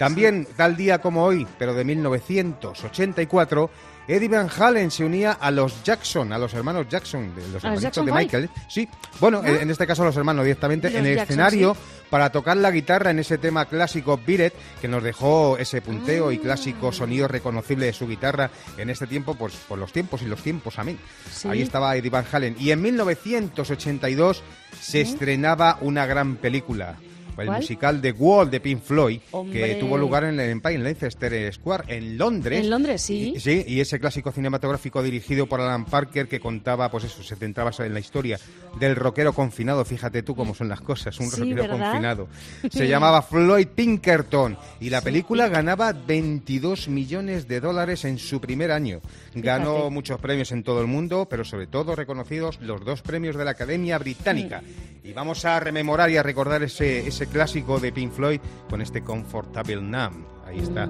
También, 0.00 0.48
tal 0.56 0.78
día 0.78 0.98
como 0.98 1.22
hoy, 1.22 1.46
pero 1.58 1.74
de 1.74 1.84
1984, 1.84 3.70
Eddie 4.10 4.28
Van 4.28 4.48
Halen 4.50 4.90
se 4.90 5.04
unía 5.04 5.32
a 5.32 5.50
los 5.52 5.84
Jackson, 5.84 6.32
a 6.32 6.38
los 6.38 6.52
hermanos 6.54 6.86
Jackson, 6.88 7.32
de 7.34 7.42
los 7.48 7.64
¿A 7.64 7.68
los 7.70 7.82
hermanitos 7.82 7.82
Jackson 7.82 8.06
de 8.06 8.12
Five? 8.12 8.24
Michael. 8.24 8.50
Sí, 8.68 8.88
bueno, 9.20 9.42
en 9.44 9.56
en 9.60 9.70
este 9.70 9.86
caso 9.86 10.04
los 10.04 10.16
hermanos 10.16 10.44
directamente, 10.44 10.88
Los 10.90 10.98
en 10.98 11.06
el 11.06 11.14
Jackson, 11.16 11.32
escenario 11.40 11.74
sí. 11.74 11.80
para 12.10 12.30
tocar 12.32 12.56
la 12.56 12.70
guitarra 12.72 13.10
en 13.10 13.20
ese 13.20 13.38
tema 13.38 13.66
clásico 13.66 14.18
Beat 14.26 14.52
It, 14.52 14.60
que 14.80 14.88
nos 14.88 15.02
dejó 15.02 15.56
ese 15.58 15.80
punteo 15.80 16.32
y 16.32 16.38
clásico 16.38 16.90
sonido 16.92 17.28
reconocible 17.28 17.86
de 17.86 17.92
su 17.92 18.08
guitarra 18.08 18.50
en 18.76 18.90
este 18.90 19.06
tiempo, 19.06 19.34
pues 19.36 19.54
por 19.68 19.78
los 19.78 19.92
tiempos 19.92 20.22
y 20.22 20.26
los 20.26 20.42
tiempos, 20.42 20.78
amén. 20.78 20.98
Sí. 21.32 21.46
Ahí 21.48 21.62
estaba 21.62 21.96
Eddie 21.96 22.10
Van 22.10 22.24
Halen. 22.32 22.56
Y 22.58 22.72
en 22.72 22.82
1982 22.82 24.42
se 24.80 25.00
estrenaba 25.02 25.78
una 25.80 26.06
gran 26.06 26.36
película. 26.36 26.96
El 27.40 27.50
musical 27.50 28.00
The 28.00 28.12
Wall 28.12 28.50
de 28.50 28.60
Pink 28.60 28.82
Floyd, 28.82 29.20
que 29.52 29.76
tuvo 29.76 29.96
lugar 29.98 30.24
en 30.24 30.38
el 30.40 30.50
Empire 30.50 30.78
Leicester 30.78 31.52
Square, 31.52 31.84
en 31.94 32.18
Londres. 32.18 32.60
En 32.60 32.70
Londres, 32.70 33.02
sí. 33.02 33.34
Y, 33.36 33.40
sí, 33.40 33.64
y 33.66 33.80
ese 33.80 33.98
clásico 33.98 34.32
cinematográfico 34.32 35.02
dirigido 35.02 35.46
por 35.46 35.60
Alan 35.60 35.84
Parker 35.84 36.28
que 36.28 36.40
contaba, 36.40 36.90
pues 36.90 37.04
eso, 37.04 37.22
se 37.22 37.36
centraba 37.36 37.70
en 37.78 37.94
la 37.94 38.00
historia 38.00 38.38
del 38.78 38.96
rockero 38.96 39.32
confinado. 39.32 39.84
Fíjate 39.84 40.22
tú 40.22 40.34
cómo 40.34 40.54
son 40.54 40.68
las 40.68 40.80
cosas, 40.80 41.18
un 41.20 41.30
Sí, 41.30 41.40
rockero 41.52 41.62
¿verdad? 41.62 41.78
confinado. 41.90 42.28
Se 42.70 42.88
llamaba 42.88 43.22
Floyd 43.22 43.68
Pinkerton 43.74 44.56
y 44.80 44.90
la 44.90 45.00
película 45.00 45.48
ganaba 45.48 45.92
22 45.92 46.88
millones 46.88 47.46
de 47.48 47.60
dólares 47.60 48.04
en 48.04 48.18
su 48.18 48.40
primer 48.40 48.70
año. 48.72 49.00
Ganó 49.34 49.74
Fíjate. 49.76 49.90
muchos 49.90 50.20
premios 50.20 50.52
en 50.52 50.62
todo 50.62 50.80
el 50.80 50.86
mundo, 50.86 51.26
pero 51.30 51.44
sobre 51.44 51.66
todo 51.66 51.94
reconocidos 51.96 52.58
los 52.60 52.84
dos 52.84 53.02
premios 53.02 53.36
de 53.36 53.44
la 53.44 53.52
Academia 53.52 53.98
Británica. 53.98 54.62
Y 55.02 55.12
vamos 55.12 55.44
a 55.44 55.58
rememorar 55.60 56.10
y 56.10 56.16
a 56.16 56.22
recordar 56.22 56.62
ese, 56.62 57.06
ese 57.06 57.26
clásico 57.30 57.78
de 57.78 57.92
Pink 57.92 58.12
Floyd 58.12 58.40
con 58.68 58.80
este 58.80 59.02
Comfortable 59.02 59.80
Numb. 59.80 60.24
Ahí 60.46 60.58
está, 60.58 60.88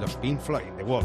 los 0.00 0.16
Pink 0.16 0.40
Floyd, 0.40 0.64
The 0.76 0.84
Wall. 0.84 1.04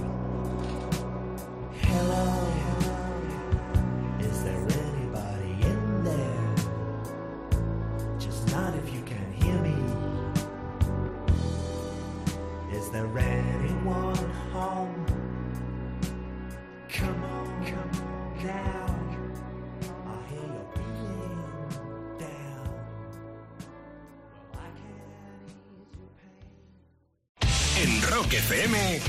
Rock 28.22 28.34
FM, 28.34 29.00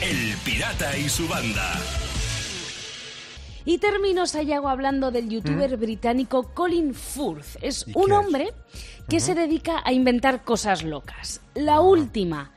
El 0.00 0.36
Pirata 0.44 0.98
y 0.98 1.08
su 1.08 1.28
banda. 1.28 1.80
Y 3.64 3.78
termino, 3.78 4.26
Sayago, 4.26 4.68
hablando 4.68 5.12
del 5.12 5.28
youtuber 5.28 5.76
británico 5.76 6.52
Colin 6.52 6.96
Firth. 6.96 7.58
Es 7.62 7.84
¿Y 7.86 7.92
un 7.94 8.10
es? 8.10 8.18
hombre 8.18 8.52
que 9.08 9.20
se 9.20 9.36
dedica 9.36 9.82
a 9.84 9.92
inventar 9.92 10.42
cosas 10.42 10.82
locas. 10.82 11.42
La 11.54 11.80
última, 11.80 12.50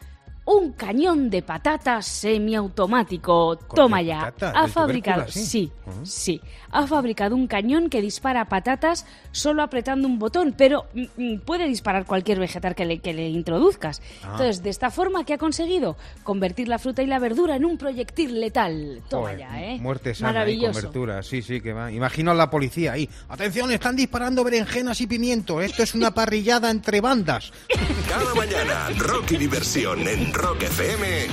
un 0.45 0.73
cañón 0.73 1.29
de 1.29 1.41
patatas 1.41 2.05
semiautomático. 2.05 3.57
Toma 3.73 4.01
ya. 4.01 4.19
patatas, 4.19 4.53
Ha 4.55 4.67
fabricado, 4.67 5.27
sí, 5.27 5.71
sí. 6.03 6.39
Ha 6.71 6.85
fabricado 6.87 7.35
un 7.35 7.47
cañón 7.47 7.89
que 7.89 8.01
dispara 8.01 8.45
patatas 8.45 9.05
solo 9.31 9.63
apretando 9.63 10.07
un 10.07 10.19
botón, 10.19 10.53
pero 10.57 10.85
mm, 10.93 11.05
mm, 11.17 11.39
puede 11.39 11.67
disparar 11.67 12.05
cualquier 12.05 12.39
vegetal 12.39 12.75
que 12.75 12.85
le, 12.85 12.99
que 12.99 13.13
le 13.13 13.29
introduzcas. 13.29 14.01
Ah. 14.23 14.31
Entonces, 14.31 14.61
de 14.61 14.69
esta 14.69 14.91
forma, 14.91 15.25
¿qué 15.25 15.33
ha 15.33 15.37
conseguido? 15.37 15.97
Convertir 16.23 16.67
la 16.67 16.77
fruta 16.77 17.01
y 17.01 17.07
la 17.07 17.17
verdura 17.17 17.55
en 17.55 17.65
un 17.65 17.77
proyectil 17.77 18.39
letal. 18.39 19.01
Toma 19.09 19.29
Joder, 19.29 19.39
ya, 19.39 19.63
¿eh? 19.63 19.79
Muerte 19.79 20.13
sana 20.13 20.29
y 20.29 20.33
Maravilloso. 20.33 20.73
cobertura, 20.73 21.23
sí, 21.23 21.41
sí, 21.41 21.61
que 21.61 21.73
va. 21.73 21.91
Imagino 21.91 22.31
a 22.31 22.35
la 22.35 22.49
policía 22.49 22.93
ahí. 22.93 23.09
Atención, 23.29 23.71
están 23.71 23.95
disparando 23.95 24.43
berenjenas 24.43 25.01
y 25.01 25.07
pimiento. 25.07 25.61
Esto 25.61 25.81
es 25.81 25.95
una 25.95 26.13
parrillada 26.13 26.69
entre 26.69 27.01
bandas. 27.01 27.51
Cada 28.09 28.35
mañana, 28.35 28.89
rock 28.97 29.31
y 29.31 29.37
diversión 29.37 30.07
en 30.07 30.34
Rock 30.35 30.63
FM 30.63 31.27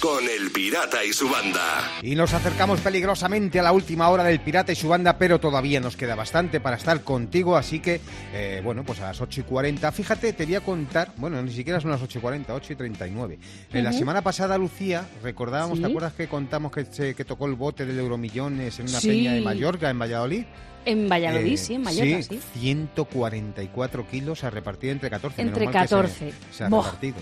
con 0.00 0.24
El 0.24 0.50
Pirata 0.50 1.04
y 1.04 1.12
su 1.12 1.28
banda. 1.28 1.62
Y 2.02 2.16
nos 2.16 2.32
acercamos 2.34 2.80
peligrosamente 2.80 3.60
a 3.60 3.62
la 3.62 3.70
última 3.72 4.08
hora 4.08 4.24
del 4.24 4.40
Pirata 4.40 4.72
y 4.72 4.74
su 4.74 4.88
banda, 4.88 5.16
pero 5.16 5.38
todavía 5.38 5.78
nos 5.80 5.96
queda 5.96 6.16
bastante 6.16 6.58
para 6.60 6.76
estar 6.76 7.02
contigo, 7.02 7.56
así 7.56 7.78
que, 7.80 8.00
eh, 8.34 8.60
bueno, 8.64 8.82
pues 8.84 9.00
a 9.00 9.04
las 9.08 9.20
8 9.20 9.40
y 9.42 9.44
40. 9.44 9.92
Fíjate, 9.92 10.32
te 10.32 10.44
voy 10.44 10.56
a 10.56 10.60
contar, 10.60 11.12
bueno, 11.18 11.40
ni 11.42 11.52
siquiera 11.52 11.80
son 11.80 11.92
las 11.92 12.02
8 12.02 12.18
y 12.18 12.20
40, 12.20 12.52
8 12.54 12.72
y 12.72 12.76
39. 12.76 13.38
En 13.72 13.84
la 13.84 13.92
semana 13.92 14.22
pasada, 14.22 14.58
Lucía, 14.58 15.06
recordábamos, 15.22 15.78
Sí. 15.78 15.84
¿te 15.84 15.88
acuerdas 15.90 16.12
que 16.14 16.26
contamos 16.28 16.72
que, 16.72 16.84
se- 16.86 17.14
que 17.14 17.24
tocó 17.24 17.46
el 17.46 17.54
bote 17.54 17.86
del 17.86 17.98
Euromillones 17.98 18.78
en 18.80 18.88
una 18.88 19.00
Sí. 19.00 19.08
peña 19.08 19.32
de 19.34 19.40
Mallorca, 19.40 19.88
en 19.88 19.98
Valladolid? 20.00 20.44
En 20.84 21.08
Valladolid, 21.08 21.52
Eh, 21.54 21.56
sí, 21.56 21.74
en 21.74 21.82
Mallorca, 21.82 22.22
sí. 22.22 22.40
144 22.54 24.06
kilos 24.08 24.44
a 24.44 24.50
repartir 24.50 24.90
entre 24.90 25.10
14. 25.10 25.44
menos 25.44 25.52
Entre 25.58 25.64
mal 25.66 25.72
que 25.72 25.88
se- 25.88 25.94
14. 25.94 26.32
Se, 26.50 26.64
ha 26.64 26.68
Boh. 26.68 26.82
repartido. 26.82 27.16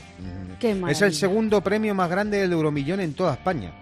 Qué 0.59 0.77
es 0.89 1.03
el 1.03 1.15
segundo 1.15 1.61
premio 1.61 1.95
más 1.95 2.09
grande 2.11 2.39
del 2.39 2.53
Euromillón 2.53 3.01
en 3.01 3.15
toda 3.15 3.35
España. 3.35 3.73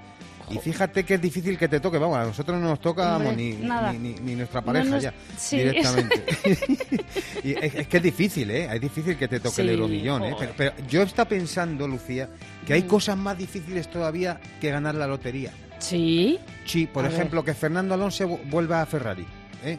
Y 0.51 0.57
fíjate 0.59 1.05
que 1.05 1.15
es 1.15 1.21
difícil 1.21 1.59
que 1.59 1.69
te 1.69 1.79
toque, 1.79 1.99
vamos, 1.99 2.17
a 2.17 2.25
nosotros 2.25 2.59
no 2.59 2.69
nos 2.69 2.81
toca 2.81 3.17
Hombre, 3.17 3.29
vamos, 3.61 3.93
ni, 3.93 3.99
ni, 3.99 4.15
ni- 4.15 4.21
ni 4.21 4.35
nuestra 4.35 4.63
No 4.63 4.67
pareja 4.67 4.89
nos- 4.89 5.03
ya, 5.03 5.13
sí. 5.37 5.59
directamente. 5.59 6.25
y 7.45 7.51
es, 7.53 7.75
es 7.75 7.87
que 7.87 7.97
es 7.99 8.03
difícil, 8.03 8.51
¿eh? 8.51 8.67
Es 8.75 8.81
difícil 8.81 9.19
que 9.19 9.29
te 9.29 9.41
toque 9.41 9.61
el 9.61 9.69
Sí, 9.69 9.75
euromillón, 9.75 10.25
¿eh? 10.25 10.35
Pero, 10.57 10.73
yo 10.89 11.03
está 11.03 11.27
pensando, 11.27 11.87
Lucía, 11.87 12.31
que 12.67 12.73
hay 12.73 12.83
Mm. 12.83 12.87
cosas 12.89 13.17
más 13.19 13.37
difíciles 13.37 13.91
todavía 13.91 14.41
que 14.59 14.71
ganar 14.71 14.95
la 14.95 15.07
lotería. 15.07 15.53
Sí. 15.81 16.39
Sí, 16.65 16.87
por 16.87 17.05
A 17.05 17.09
ver. 17.09 17.17
ejemplo, 17.19 17.45
que 17.45 17.53
Fernando 17.53 17.93
Alonso 17.93 18.27
vu- 18.27 18.41
vuelva 18.47 18.81
a 18.81 18.87
Ferrari. 18.87 19.27
¿Eh? 19.65 19.77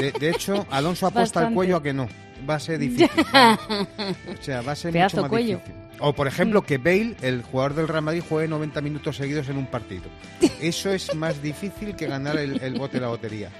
De, 0.00 0.12
de 0.12 0.30
hecho, 0.30 0.66
Alonso 0.70 1.06
ha 1.06 1.10
puesto 1.10 1.38
al 1.38 1.52
cuello 1.54 1.76
a 1.76 1.82
que 1.82 1.92
no. 1.92 2.08
Va 2.48 2.54
a 2.54 2.60
ser 2.60 2.78
difícil. 2.78 3.10
¿vale? 3.32 3.58
O 4.40 4.42
sea, 4.42 4.62
va 4.62 4.72
a 4.72 4.76
ser 4.76 4.92
Pedazo 4.92 5.16
mucho 5.18 5.22
más 5.22 5.28
cuello. 5.30 5.56
difícil. 5.58 5.74
O, 6.02 6.12
por 6.14 6.26
ejemplo, 6.26 6.62
que 6.62 6.78
Bale, 6.78 7.14
el 7.20 7.42
jugador 7.42 7.74
del 7.74 7.86
Real 7.88 8.02
Madrid, 8.02 8.22
juegue 8.26 8.48
90 8.48 8.80
minutos 8.80 9.16
seguidos 9.16 9.48
en 9.50 9.58
un 9.58 9.66
partido. 9.66 10.04
Eso 10.60 10.90
es 10.90 11.14
más 11.14 11.42
difícil 11.42 11.94
que 11.94 12.06
ganar 12.06 12.38
el, 12.38 12.58
el 12.62 12.78
bote 12.78 12.94
de 12.96 13.00
la 13.02 13.08
lotería. 13.08 13.50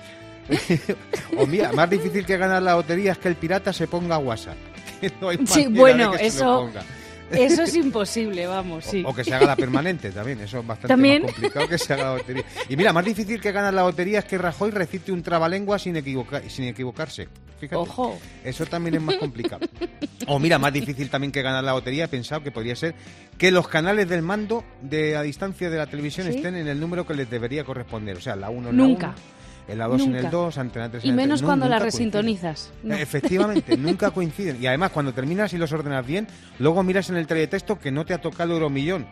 o 1.36 1.46
mira, 1.46 1.70
más 1.72 1.88
difícil 1.90 2.24
que 2.24 2.36
ganar 2.38 2.62
la 2.62 2.72
lotería 2.72 3.12
es 3.12 3.18
que 3.18 3.28
el 3.28 3.36
pirata 3.36 3.72
se 3.72 3.86
ponga 3.86 4.18
WhatsApp. 4.18 4.56
Que 5.00 5.10
no 5.20 5.28
hay 5.30 5.38
Sí, 5.46 5.66
bueno, 5.68 6.12
se 6.14 6.18
lo 6.18 6.24
eso, 6.28 6.60
ponga. 6.66 6.82
Eso 7.30 7.62
es 7.62 7.74
imposible, 7.76 8.46
vamos, 8.46 8.84
sí. 8.84 9.02
O 9.06 9.14
que 9.14 9.24
se 9.24 9.34
haga 9.34 9.46
la 9.46 9.56
permanente 9.56 10.10
también, 10.10 10.40
eso 10.40 10.58
es 10.60 10.66
bastante 10.66 10.88
También. 10.88 11.22
más 11.22 11.32
complicado 11.32 11.68
que 11.68 11.78
se 11.78 11.92
haga 11.92 12.04
la 12.04 12.16
lotería. 12.16 12.44
Y 12.68 12.76
mira, 12.76 12.92
más 12.92 13.04
difícil 13.04 13.40
que 13.40 13.52
ganar 13.52 13.72
la 13.74 13.82
lotería 13.82 14.20
es 14.20 14.24
que 14.24 14.38
Rajoy 14.38 14.70
recite 14.70 15.12
un 15.12 15.22
trabalengua 15.22 15.78
sin, 15.78 15.96
equivoca- 15.96 16.42
sin 16.48 16.64
equivocarse. 16.66 17.28
Fíjate. 17.60 17.76
Ojo. 17.76 18.18
Eso 18.42 18.64
también 18.64 18.94
es 18.94 19.02
más 19.02 19.16
complicado. 19.16 19.66
O 20.26 20.38
mira, 20.38 20.58
más 20.58 20.72
difícil 20.72 21.10
también 21.10 21.30
que 21.30 21.42
ganar 21.42 21.62
la 21.62 21.72
lotería, 21.72 22.04
he 22.04 22.08
pensado 22.08 22.42
que 22.42 22.50
podría 22.50 22.74
ser 22.74 22.94
que 23.36 23.50
los 23.50 23.68
canales 23.68 24.08
del 24.08 24.22
mando 24.22 24.64
de 24.80 25.16
a 25.16 25.22
distancia 25.22 25.68
de 25.68 25.76
la 25.76 25.86
televisión 25.86 26.26
¿Sí? 26.30 26.36
estén 26.36 26.56
en 26.56 26.68
el 26.68 26.80
número 26.80 27.06
que 27.06 27.12
les 27.14 27.28
debería 27.28 27.62
corresponder. 27.64 28.16
O 28.16 28.20
sea, 28.20 28.34
la 28.36 28.48
1 28.48 28.70
en 28.70 28.76
Nunca. 28.76 29.08
la 29.08 29.12
1, 29.12 29.20
en 29.70 29.78
la 29.78 29.86
2 29.86 30.02
en 30.02 30.06
el 30.08 30.22
Nunca. 30.24 30.30
2, 30.30 30.58
Antena 30.58 30.90
3 30.90 31.04
en 31.04 31.06
Y 31.06 31.10
el 31.10 31.16
3. 31.16 31.26
menos 31.26 31.42
No, 31.42 31.46
cuando 31.48 31.68
la 31.68 31.78
resintonizas. 31.78 32.70
No. 32.82 32.94
Efectivamente, 32.94 33.76
nunca 33.78 34.10
coinciden. 34.10 34.62
Y 34.62 34.66
además, 34.66 34.90
cuando 34.90 35.12
terminas 35.14 35.52
y 35.52 35.58
los 35.58 35.72
ordenas 35.72 36.06
bien, 36.06 36.26
luego 36.58 36.82
miras 36.82 37.10
en 37.10 37.16
el 37.16 37.26
teletexto 37.26 37.78
que 37.78 37.90
no 37.90 38.04
te 38.04 38.14
ha 38.14 38.20
tocado 38.20 38.52
euromillón 38.52 39.06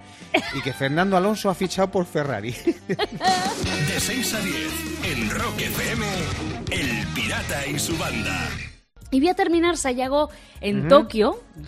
y 0.54 0.60
que 0.62 0.72
Fernando 0.72 1.16
Alonso 1.16 1.50
ha 1.50 1.54
fichado 1.54 1.90
por 1.90 2.06
Ferrari. 2.06 2.50
De 2.50 4.00
6 4.00 4.34
a 4.34 4.40
10 4.40 4.56
en 5.04 5.30
Rock 5.30 5.60
FM, 5.60 6.06
El 6.70 7.06
Pirata 7.14 7.66
y 7.66 7.78
su 7.78 7.96
banda. 7.96 8.48
Y 9.10 9.20
voy 9.20 9.28
a 9.28 9.34
terminar, 9.34 9.76
Sayago, 9.76 10.28
en. 10.60 10.88
Tokio, 10.88 11.42
en 11.56 11.64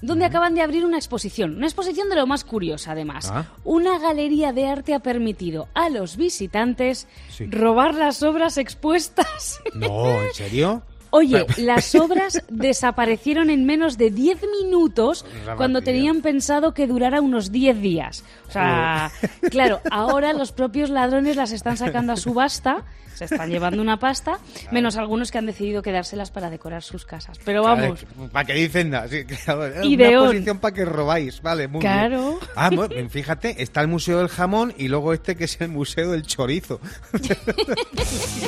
¿Qué 0.00 0.04
ha 0.04 0.08
Japón, 0.08 0.08
donde 0.08 0.24
acaban 0.24 0.54
de 0.54 0.62
abrir 0.62 0.84
una 0.84 0.96
exposición. 0.96 1.56
Una 1.56 1.66
exposición 1.66 2.08
de 2.08 2.16
lo 2.16 2.26
más 2.26 2.44
curiosa, 2.44 2.92
además. 2.92 3.30
Ah. 3.32 3.44
Una 3.64 3.98
galería 3.98 4.52
de 4.52 4.66
arte 4.66 4.94
ha 4.94 5.00
permitido 5.00 5.68
a 5.74 5.88
los 5.88 6.16
visitantes 6.16 7.06
Sí. 7.30 7.46
robar 7.46 7.94
las 7.94 8.22
obras 8.22 8.58
expuestas. 8.58 9.60
No, 9.74 10.22
¿en 10.22 10.34
serio? 10.34 10.82
Oye, 11.10 11.46
las 11.58 11.94
obras 11.94 12.42
desaparecieron 12.50 13.50
en 13.50 13.64
menos 13.64 13.98
de 13.98 14.10
10 14.10 14.42
minutos 14.62 15.24
cuando 15.56 15.82
tenían 15.82 16.20
pensado 16.22 16.74
que 16.74 16.86
durara 16.86 17.20
unos 17.20 17.52
10 17.52 17.80
días. 17.80 18.24
O 18.48 18.52
sea, 18.52 19.10
claro, 19.50 19.80
ahora 19.90 20.32
los 20.32 20.52
propios 20.52 20.90
ladrones 20.90 21.36
las 21.36 21.52
están 21.52 21.76
sacando 21.76 22.12
a 22.12 22.16
subasta, 22.16 22.84
se 23.14 23.24
están 23.24 23.48
llevando 23.50 23.80
una 23.80 23.98
pasta, 23.98 24.38
menos 24.72 24.96
algunos 24.98 25.30
que 25.30 25.38
han 25.38 25.46
decidido 25.46 25.80
quedárselas 25.80 26.30
para 26.30 26.50
decorar 26.50 26.82
sus 26.82 27.06
casas. 27.06 27.38
Pero 27.46 27.62
vamos, 27.62 28.04
¿Para 28.30 28.44
qué 28.44 28.52
dicen 28.52 28.90
nada? 28.90 29.08
Sí, 29.08 29.24
claro, 29.24 29.82
Ideón. 29.84 30.22
Una 30.22 30.30
posición 30.32 30.58
para 30.58 30.74
que 30.74 30.84
robáis, 30.84 31.40
vale, 31.40 31.66
muy 31.66 31.80
Claro. 31.80 32.32
bien. 32.32 32.38
Ah, 32.56 32.70
bueno, 32.74 32.94
fíjate, 33.08 33.62
está 33.62 33.80
el 33.80 33.88
Museo 33.88 34.18
del 34.18 34.28
Jamón 34.28 34.74
y 34.76 34.88
luego 34.88 35.14
este 35.14 35.34
que 35.34 35.44
es 35.44 35.58
el 35.62 35.68
Museo 35.70 36.10
del 36.12 36.24
Chorizo. 36.26 36.78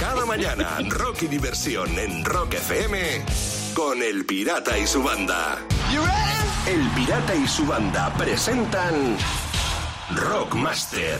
Cada 0.00 0.26
mañana, 0.26 0.78
rock 0.88 1.22
y 1.22 1.26
diversión 1.28 1.88
en 1.98 2.24
Rock 2.24 2.47
FM 2.52 2.98
con 3.74 4.02
El 4.02 4.24
Pirata 4.24 4.78
y 4.78 4.86
su 4.86 5.02
banda. 5.02 5.58
El 6.66 6.88
Pirata 6.90 7.34
y 7.34 7.46
su 7.46 7.66
banda 7.66 8.12
presentan 8.16 9.16
Rockmaster. 10.14 11.18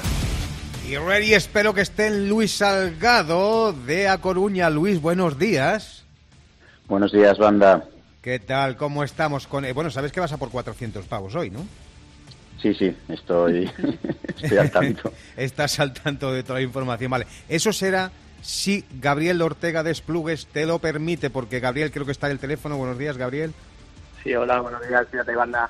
Y 0.89 0.97
ready, 0.97 1.35
espero 1.35 1.75
que 1.75 1.83
estén 1.83 2.29
Luis 2.29 2.57
Salgado 2.57 3.73
de 3.73 4.09
A 4.09 4.19
Coruña. 4.19 4.71
Luis, 4.71 5.01
buenos 5.01 5.39
días. 5.39 6.05
Buenos 6.87 7.13
días, 7.13 7.37
banda. 7.37 7.85
¿Qué 8.23 8.39
tal? 8.39 8.77
¿Cómo 8.77 9.05
estamos? 9.05 9.47
con 9.47 9.65
eh, 9.65 9.73
Bueno, 9.73 9.91
sabes 9.91 10.13
que 10.13 10.21
vas 10.21 10.33
a 10.33 10.39
por 10.39 10.51
400 10.51 11.05
pavos 11.07 11.35
hoy, 11.35 11.51
¿no? 11.51 11.67
Sí, 12.63 12.75
sí, 12.75 12.97
estoy, 13.09 13.71
estoy 14.41 14.59
al 14.59 14.71
tanto. 14.71 15.13
Estás 15.37 15.79
al 15.79 15.93
tanto 15.93 16.33
de 16.33 16.43
toda 16.43 16.59
la 16.59 16.65
información. 16.65 17.11
Vale, 17.11 17.27
eso 17.49 17.73
será 17.73 18.11
si 18.43 18.85
Gabriel 19.01 19.43
Ortega 19.43 19.83
de 19.83 19.91
Esplugues 19.91 20.47
te 20.47 20.67
lo 20.67 20.79
permite, 20.79 21.31
porque 21.31 21.61
Gabriel 21.61 21.91
creo 21.91 22.07
que 22.07 22.13
está 22.13 22.27
en 22.27 22.33
el 22.33 22.39
teléfono. 22.39 22.77
Buenos 22.77 22.99
días, 22.99 23.17
Gabriel. 23.17 23.53
Sí, 24.23 24.35
hola, 24.35 24.61
buenos 24.61 24.87
días, 24.87 25.07
fíjate, 25.11 25.35
banda. 25.35 25.69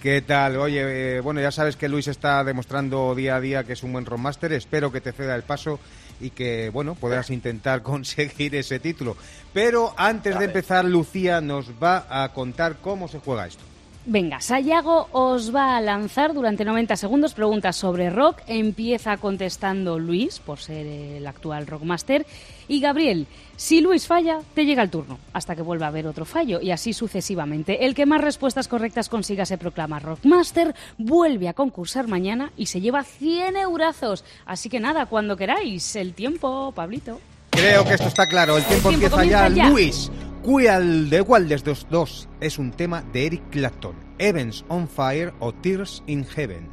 ¿Qué 0.00 0.20
tal? 0.20 0.56
Oye, 0.56 1.16
eh, 1.16 1.20
bueno, 1.20 1.40
ya 1.40 1.50
sabes 1.50 1.76
que 1.76 1.88
Luis 1.88 2.08
está 2.08 2.44
demostrando 2.44 3.14
día 3.14 3.36
a 3.36 3.40
día 3.40 3.64
que 3.64 3.72
es 3.72 3.82
un 3.82 3.92
buen 3.92 4.04
rockmaster. 4.04 4.52
Espero 4.52 4.92
que 4.92 5.00
te 5.00 5.12
ceda 5.12 5.34
el 5.34 5.42
paso 5.42 5.80
y 6.20 6.30
que, 6.30 6.70
bueno, 6.70 6.94
podrás 6.94 7.30
intentar 7.30 7.82
conseguir 7.82 8.54
ese 8.54 8.78
título. 8.78 9.16
Pero 9.52 9.94
antes 9.96 10.38
de 10.38 10.44
empezar, 10.44 10.84
Lucía 10.84 11.40
nos 11.40 11.70
va 11.82 12.06
a 12.08 12.32
contar 12.32 12.76
cómo 12.82 13.08
se 13.08 13.18
juega 13.18 13.46
esto. 13.46 13.64
Venga, 14.06 14.40
Sayago 14.40 15.08
os 15.12 15.54
va 15.54 15.76
a 15.76 15.80
lanzar 15.80 16.34
durante 16.34 16.64
90 16.64 16.96
segundos 16.96 17.34
preguntas 17.34 17.76
sobre 17.76 18.10
rock. 18.10 18.40
Empieza 18.46 19.16
contestando 19.16 19.98
Luis, 19.98 20.38
por 20.38 20.58
ser 20.58 20.86
el 20.86 21.26
actual 21.26 21.66
rockmaster. 21.66 22.26
Y 22.68 22.80
Gabriel, 22.80 23.26
si 23.56 23.80
Luis 23.80 24.06
falla, 24.06 24.40
te 24.54 24.64
llega 24.64 24.82
el 24.82 24.90
turno, 24.90 25.18
hasta 25.32 25.54
que 25.54 25.62
vuelva 25.62 25.86
a 25.86 25.88
haber 25.90 26.06
otro 26.06 26.24
fallo, 26.24 26.60
y 26.60 26.70
así 26.70 26.92
sucesivamente. 26.92 27.84
El 27.84 27.94
que 27.94 28.06
más 28.06 28.20
respuestas 28.20 28.68
correctas 28.68 29.08
consiga 29.08 29.44
se 29.44 29.58
proclama 29.58 30.00
rockmaster, 30.00 30.74
vuelve 30.96 31.48
a 31.48 31.54
concursar 31.54 32.08
mañana 32.08 32.52
y 32.56 32.66
se 32.66 32.80
lleva 32.80 33.04
100 33.04 33.56
eurazos. 33.56 34.24
Así 34.46 34.68
que 34.68 34.80
nada, 34.80 35.06
cuando 35.06 35.36
queráis, 35.36 35.96
el 35.96 36.14
tiempo, 36.14 36.72
Pablito. 36.72 37.20
Creo 37.50 37.84
que 37.84 37.94
esto 37.94 38.08
está 38.08 38.26
claro. 38.26 38.56
El 38.56 38.64
tiempo, 38.64 38.88
tiempo 38.88 39.20
empieza 39.20 39.48
ya. 39.48 39.68
Luis, 39.68 40.10
¿cuál 40.44 41.08
de 41.08 41.22
cuál 41.22 41.48
de 41.48 41.54
estos 41.54 41.86
dos 41.90 42.28
es 42.40 42.58
un 42.58 42.70
tema 42.70 43.02
de 43.12 43.26
Eric 43.26 43.42
Clapton? 43.50 43.94
¿Evans 44.18 44.64
on 44.68 44.86
Fire 44.86 45.32
o 45.40 45.52
Tears 45.52 46.02
in 46.06 46.24
Heaven? 46.24 46.68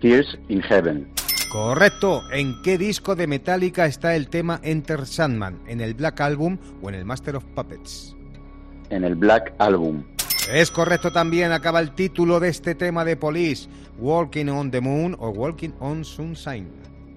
Tears 0.00 0.38
in 0.48 0.62
Heaven. 0.62 1.06
Correcto. 1.52 2.22
¿En 2.32 2.60
qué 2.62 2.78
disco 2.78 3.14
de 3.14 3.26
Metallica 3.26 3.86
está 3.86 4.16
el 4.16 4.28
tema 4.28 4.60
Enter 4.62 5.06
Sandman? 5.06 5.60
¿En 5.66 5.80
el 5.80 5.94
Black 5.94 6.20
Album 6.20 6.58
o 6.82 6.88
en 6.88 6.96
el 6.96 7.04
Master 7.04 7.36
of 7.36 7.44
Puppets? 7.54 8.16
En 8.90 9.04
el 9.04 9.14
Black 9.14 9.54
Album. 9.58 10.02
Es 10.50 10.70
correcto 10.70 11.12
también. 11.12 11.52
Acaba 11.52 11.80
el 11.80 11.92
título 11.92 12.40
de 12.40 12.48
este 12.48 12.74
tema 12.74 13.04
de 13.04 13.16
Police. 13.16 13.68
Walking 13.98 14.46
on 14.48 14.70
the 14.70 14.80
Moon 14.80 15.14
o 15.18 15.28
Walking 15.28 15.72
on 15.80 16.04
Sunshine. 16.04 16.68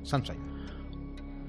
Sunshine. 0.04 0.40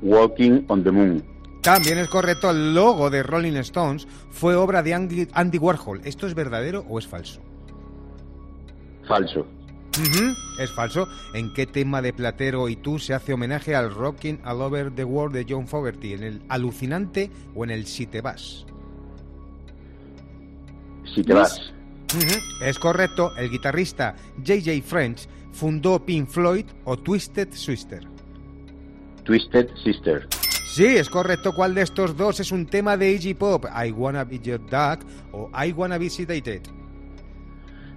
Walking 0.02 0.64
on 0.68 0.84
the 0.84 0.90
Moon. 0.90 1.39
También 1.62 1.98
es 1.98 2.08
correcto. 2.08 2.50
El 2.50 2.74
logo 2.74 3.10
de 3.10 3.22
Rolling 3.22 3.56
Stones 3.56 4.06
fue 4.30 4.54
obra 4.56 4.82
de 4.82 4.94
Andy 4.94 5.58
Warhol. 5.58 6.00
¿Esto 6.04 6.26
es 6.26 6.34
verdadero 6.34 6.84
o 6.88 6.98
es 6.98 7.06
falso? 7.06 7.40
Falso. 9.06 9.46
Es 10.58 10.70
falso. 10.70 11.08
¿En 11.34 11.52
qué 11.52 11.66
tema 11.66 12.00
de 12.00 12.12
Platero 12.12 12.68
y 12.68 12.76
tú 12.76 12.98
se 12.98 13.12
hace 13.12 13.32
homenaje 13.32 13.74
al 13.74 13.92
Rocking 13.92 14.40
All 14.44 14.62
Over 14.62 14.90
the 14.94 15.04
World 15.04 15.34
de 15.34 15.46
John 15.48 15.66
Fogerty? 15.66 16.14
¿En 16.14 16.22
el 16.22 16.42
Alucinante 16.48 17.30
o 17.54 17.64
en 17.64 17.70
el 17.70 17.86
Si 17.86 18.06
te 18.06 18.20
vas? 18.20 18.64
Si 21.14 21.22
te 21.22 21.34
vas. 21.34 21.60
Es 22.62 22.78
correcto. 22.78 23.36
El 23.36 23.50
guitarrista 23.50 24.14
J.J. 24.38 24.82
French 24.84 25.28
fundó 25.52 26.04
Pink 26.04 26.28
Floyd 26.28 26.66
o 26.84 26.96
Twisted 26.96 27.52
Sister. 27.52 28.06
Twisted 29.24 29.68
Sister. 29.84 30.26
Sí, 30.72 30.86
es 30.86 31.10
correcto. 31.10 31.52
¿Cuál 31.52 31.74
de 31.74 31.82
estos 31.82 32.16
dos 32.16 32.38
es 32.38 32.52
un 32.52 32.64
tema 32.64 32.96
de 32.96 33.10
Iggy 33.10 33.34
Pop? 33.34 33.66
I 33.66 33.90
Wanna 33.90 34.22
Be 34.22 34.38
Your 34.38 34.60
Dog 34.70 35.00
o 35.32 35.50
I 35.52 35.72
Wanna 35.72 35.98
Be 35.98 36.08
Sedated. 36.08 36.62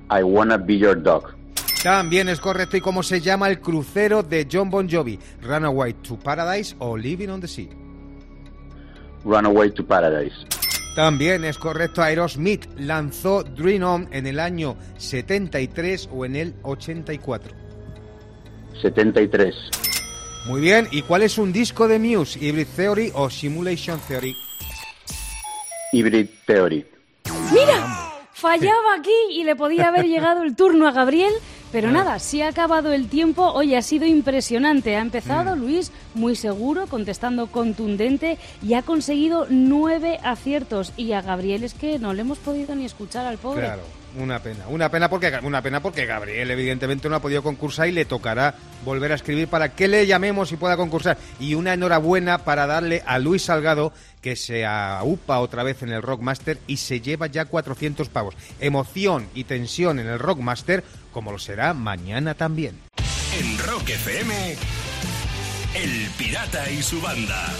I 0.09 0.23
wanna 0.23 0.57
be 0.57 0.77
your 0.77 1.01
dog. 1.01 1.36
También 1.83 2.29
es 2.29 2.39
correcto. 2.39 2.77
¿Y 2.77 2.81
cómo 2.81 3.03
se 3.03 3.21
llama 3.21 3.47
el 3.47 3.59
crucero 3.59 4.23
de 4.23 4.47
John 4.51 4.69
Bon 4.69 4.89
Jovi? 4.89 5.19
Runaway 5.41 5.93
to 5.93 6.17
Paradise 6.17 6.75
o 6.79 6.97
Living 6.97 7.29
on 7.29 7.41
the 7.41 7.47
Sea. 7.47 7.69
Runaway 9.23 9.71
to 9.71 9.86
Paradise. 9.86 10.36
También 10.95 11.45
es 11.45 11.57
correcto. 11.57 12.01
Aerosmith 12.01 12.67
lanzó 12.77 13.43
Dream 13.43 13.83
On 13.83 14.09
en 14.12 14.27
el 14.27 14.39
año 14.39 14.75
73 14.97 16.09
o 16.12 16.25
en 16.25 16.36
el 16.36 16.55
84. 16.63 17.53
73. 18.81 19.83
Muy 20.45 20.62
bien. 20.62 20.88
¿Y 20.91 21.01
cuál 21.03 21.23
es 21.23 21.38
un 21.38 21.53
disco 21.53 21.88
de 21.88 21.99
Muse? 21.99 22.38
Hybrid 22.39 22.67
Theory 22.75 23.12
o 23.13 23.29
Simulation 23.29 23.99
Theory. 24.08 24.36
Hybrid 25.93 26.27
Theory. 26.45 26.86
¡Mira! 27.53 28.10
Fallaba 28.34 28.95
aquí 28.97 29.12
y 29.32 29.43
le 29.45 29.56
podía 29.56 29.88
haber 29.88 30.06
llegado 30.06 30.43
el 30.43 30.56
turno 30.56 30.88
a 30.88 30.91
Gabriel, 30.91 31.34
Pero 31.71 31.89
nada, 31.89 32.19
si 32.19 32.41
ha 32.43 32.49
acabado 32.49 32.91
el 32.93 33.08
tiempo, 33.08 33.47
hoy 33.47 33.73
ha 33.73 33.82
sido 33.82 34.06
impresionante. 34.06 34.95
Ha 34.95 35.01
empezado 35.01 35.56
Mm. 35.56 35.60
Luis 35.60 35.91
muy 36.13 36.36
seguro, 36.36 36.86
contestando 36.86 37.47
contundente 37.47 38.38
y 38.62 38.75
ha 38.75 38.84
conseguido 38.84 39.47
nueve 39.49 40.19
aciertos. 40.23 40.93
Y 40.97 41.13
a 41.13 41.21
Gabriel 41.23 41.63
es 41.63 41.73
que 41.73 41.97
no 41.97 42.13
le 42.13 42.21
hemos 42.21 42.38
podido 42.38 42.75
ni 42.75 42.86
escuchar 42.86 43.25
al 43.25 43.39
pobre. 43.39 43.62
Claro, 43.65 43.82
una 44.17 44.39
pena. 44.39 44.67
Una 44.67 44.89
pena 44.89 45.10
porque 45.10 45.39
una 45.43 45.62
pena 45.62 45.82
porque 45.82 46.06
Gabriel 46.06 46.52
evidentemente 46.52 47.10
no 47.10 47.15
ha 47.15 47.21
podido 47.21 47.43
concursar 47.43 47.88
y 47.88 47.91
le 47.91 48.06
tocará 48.06 48.56
volver 48.86 49.12
a 49.12 49.15
escribir 49.15 49.47
para 49.47 49.73
que 49.73 49.88
le 49.88 50.06
llamemos 50.06 50.52
y 50.52 50.58
pueda 50.58 50.78
concursar. 50.78 51.17
Y 51.39 51.56
una 51.56 51.73
enhorabuena 51.73 52.39
para 52.39 52.67
darle 52.67 53.04
a 53.06 53.19
Luis 53.19 53.43
Salgado 53.43 53.93
que 54.21 54.36
se 54.36 54.65
aupa 54.65 55.39
otra 55.39 55.63
vez 55.63 55.84
en 55.84 55.89
el 55.89 56.02
Rockmaster 56.02 56.60
y 56.67 56.78
se 56.78 57.02
lleva 57.02 57.28
ya 57.28 57.45
400 57.45 58.10
pavos. 58.10 58.36
Emoción 58.60 59.28
y 59.36 59.43
tensión 59.43 59.99
en 59.99 60.08
el 60.08 60.19
Rockmaster 60.19 60.84
como 61.12 61.32
lo 61.32 61.39
será 61.39 61.73
mañana 61.73 62.34
también. 62.34 62.80
En 63.39 63.58
Rock 63.60 63.89
FM, 63.89 64.56
El 65.76 66.10
Pirata 66.17 66.69
y 66.71 66.82
su 66.82 66.99
banda. 67.02 67.52